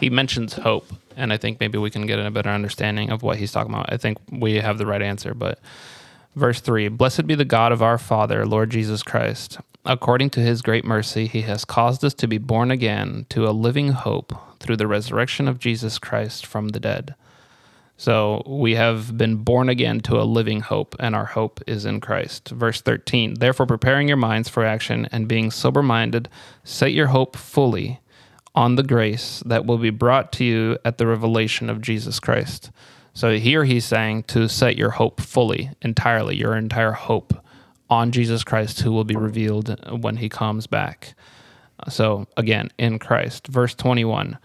[0.00, 0.86] he mentions hope.
[1.16, 3.92] And I think maybe we can get a better understanding of what he's talking about.
[3.92, 5.58] I think we have the right answer, but
[6.38, 9.58] Verse 3 Blessed be the God of our Father, Lord Jesus Christ.
[9.84, 13.50] According to his great mercy, he has caused us to be born again to a
[13.50, 17.16] living hope through the resurrection of Jesus Christ from the dead.
[17.98, 22.00] So we have been born again to a living hope, and our hope is in
[22.00, 22.48] Christ.
[22.50, 26.28] Verse 13 Therefore, preparing your minds for action and being sober minded,
[26.62, 28.00] set your hope fully
[28.54, 32.70] on the grace that will be brought to you at the revelation of Jesus Christ.
[33.14, 37.34] So here he's saying to set your hope fully, entirely, your entire hope
[37.90, 41.14] on Jesus Christ, who will be revealed when he comes back.
[41.88, 43.48] So again, in Christ.
[43.48, 44.38] Verse 21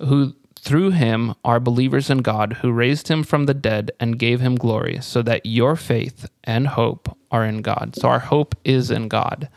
[0.00, 4.40] who through him are believers in God, who raised him from the dead and gave
[4.40, 7.94] him glory, so that your faith and hope are in God.
[7.96, 9.48] So our hope is in God.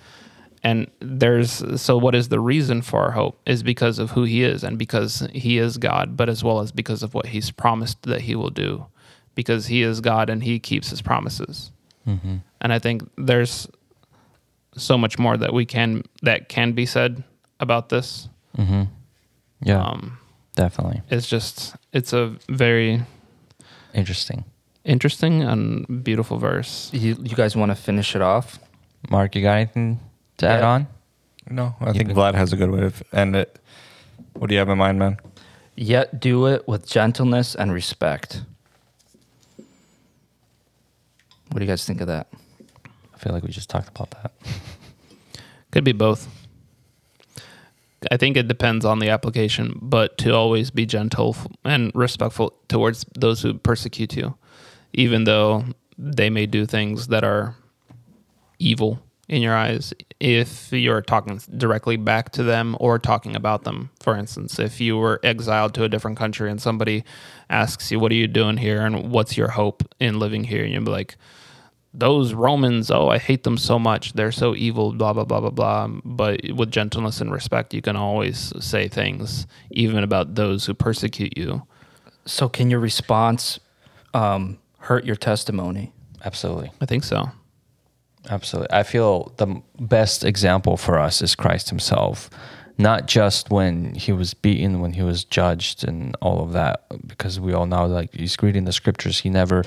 [0.63, 4.43] And there's so what is the reason for our hope is because of who he
[4.43, 8.03] is and because he is God, but as well as because of what he's promised
[8.03, 8.85] that he will do.
[9.33, 11.71] Because he is God and he keeps his promises.
[12.61, 13.67] And I think there's
[14.75, 17.23] so much more that we can that can be said
[17.59, 18.29] about this.
[19.63, 20.17] yeah Um,
[20.55, 23.01] definitely it's just it's a very
[23.93, 24.43] interesting
[24.83, 26.89] interesting and beautiful verse.
[26.93, 28.59] You, you guys want to finish it off?
[29.09, 29.99] mark you got anything
[30.37, 30.69] to add Yeah.
[30.69, 30.87] on
[31.49, 33.59] No, I think can- Vlad has a good way to end it.
[34.33, 35.17] What do you have in mind, man?
[35.75, 38.41] Yet do it with gentleness and respect.
[41.49, 42.27] What do you guys think of that?
[43.13, 44.31] i feel like we just talked about that
[45.71, 46.27] Could be both.
[48.09, 53.05] I think it depends on the application, but to always be gentle and respectful towards
[53.13, 54.35] those who persecute you,
[54.93, 55.65] even though
[55.97, 57.55] they may do things that are
[58.57, 58.99] evil,
[59.31, 63.89] in your eyes if you're talking directly back to them or talking about them.
[64.01, 67.05] For instance, if you were exiled to a different country and somebody
[67.49, 68.85] asks you, What are you doing here?
[68.85, 70.63] and what's your hope in living here?
[70.65, 71.15] And you'd be like,
[71.93, 74.13] those Romans, oh, I hate them so much.
[74.13, 75.87] They're so evil, blah, blah, blah, blah, blah.
[76.05, 81.37] But with gentleness and respect, you can always say things, even about those who persecute
[81.37, 81.63] you.
[82.25, 83.59] So, can your response
[84.13, 85.91] um, hurt your testimony?
[86.23, 86.71] Absolutely.
[86.79, 87.31] I think so.
[88.29, 88.71] Absolutely.
[88.71, 92.29] I feel the best example for us is Christ himself,
[92.77, 97.39] not just when he was beaten, when he was judged, and all of that, because
[97.39, 99.63] we all know, like, he's reading the scriptures, he never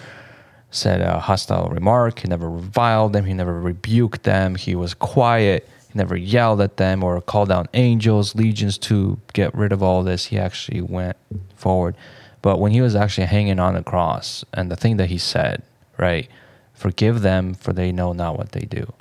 [0.75, 5.69] said a hostile remark, he never reviled them, he never rebuked them, he was quiet,
[5.93, 10.03] he never yelled at them or called down angels, legions to get rid of all
[10.03, 10.27] this.
[10.27, 11.17] He actually went
[11.57, 11.97] forward.
[12.43, 15.63] But when he was actually hanging on the cross, and the thing that he said,
[15.99, 16.29] right?
[16.75, 18.93] forgive them for they know not what they do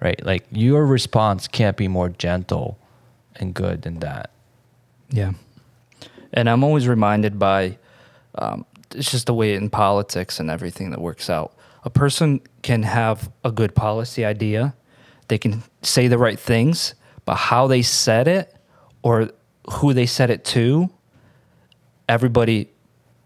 [0.00, 2.76] right like your response can't be more gentle
[3.36, 4.30] and good than that
[5.12, 5.32] Yeah.
[6.32, 7.78] And I'm always reminded by
[8.36, 8.64] um,
[8.94, 11.54] it's just the way in politics and everything that works out.
[11.84, 14.74] A person can have a good policy idea,
[15.28, 18.54] they can say the right things, but how they said it
[19.02, 19.30] or
[19.70, 20.90] who they said it to,
[22.08, 22.68] everybody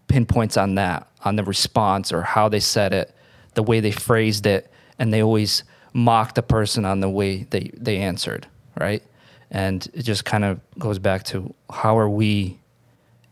[0.07, 3.13] pinpoints on that, on the response or how they said it,
[3.55, 5.63] the way they phrased it, and they always
[5.93, 8.47] mock the person on the way they, they answered,
[8.79, 9.01] right?
[9.49, 12.59] And it just kind of goes back to how are we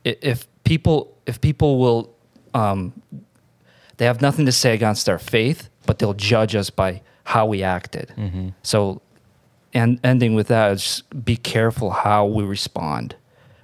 [0.03, 2.15] if people if people will
[2.53, 2.93] um,
[3.97, 7.63] they have nothing to say against our faith, but they'll judge us by how we
[7.63, 8.13] acted.
[8.63, 9.01] So,
[9.73, 13.15] and ending with that is be careful how we respond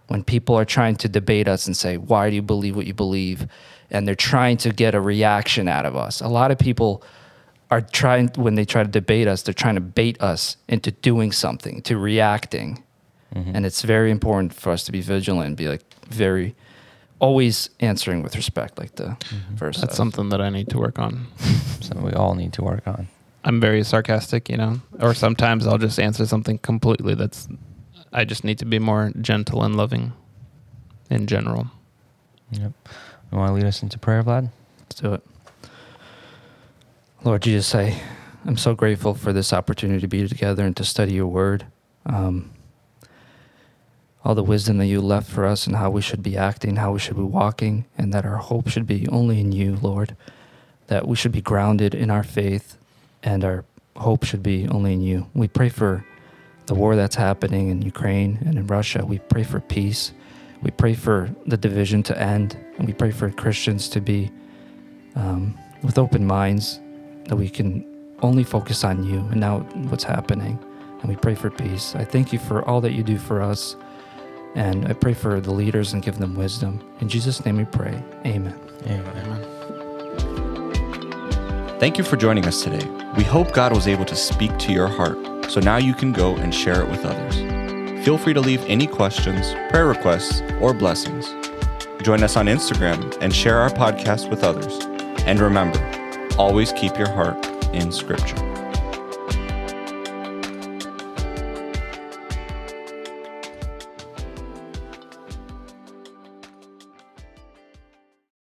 [0.08, 2.94] when people are trying to debate us and say, "Why do you believe what you
[2.94, 3.48] believe?"
[3.92, 6.22] and they're trying to get a reaction out of us.
[6.22, 7.04] A lot of people
[7.72, 11.32] are trying when they try to debate us, they're trying to bait us into doing
[11.32, 12.84] something, to reacting.
[13.34, 16.56] And it's very important for us to be vigilant and be like very
[17.20, 19.18] always answering with respect, like the
[19.52, 19.78] verse.
[19.78, 19.98] That's says.
[19.98, 21.28] something that I need to work on.
[21.82, 23.08] something we all need to work on
[23.44, 27.48] I'm very sarcastic, you know, or sometimes I'll just answer something completely that's,
[28.12, 30.14] I just need to be more gentle and loving
[31.10, 31.68] in general.
[32.52, 32.74] yep
[33.32, 34.50] you want to lead us into prayer vlad
[34.80, 35.24] Let's do it.
[37.24, 38.02] Lord Jesus, I,
[38.46, 41.66] I'm so grateful for this opportunity to be together and to study your word.
[42.06, 42.52] Um,
[44.24, 46.92] all the wisdom that you left for us and how we should be acting, how
[46.92, 50.16] we should be walking, and that our hope should be only in you, Lord.
[50.88, 52.78] That we should be grounded in our faith
[53.24, 53.64] and our
[53.96, 55.28] hope should be only in you.
[55.34, 56.06] We pray for
[56.66, 59.06] the war that's happening in Ukraine and in Russia.
[59.06, 60.14] We pray for peace.
[60.62, 62.58] We pray for the division to end.
[62.78, 64.32] And we pray for Christians to be
[65.16, 66.80] um, with open minds,
[67.26, 67.86] that we can
[68.22, 69.60] only focus on you and now
[69.90, 70.60] what's happening.
[71.02, 71.96] And we pray for peace.
[71.96, 73.76] I thank you for all that you do for us.
[74.56, 76.82] And I pray for the leaders and give them wisdom.
[77.02, 78.04] In Jesus' name we pray.
[78.26, 78.60] Amen.
[78.88, 79.46] Amen.
[81.80, 82.86] Thank you for joining us today.
[83.16, 85.18] We hope God was able to speak to your heart,
[85.50, 87.36] so now you can go and share it with others.
[88.04, 91.28] Feel free to leave any questions, prayer requests, or blessings.
[92.02, 94.80] Join us on Instagram and share our podcast with others.
[95.26, 95.80] And remember,
[96.38, 98.49] always keep your heart in Scripture.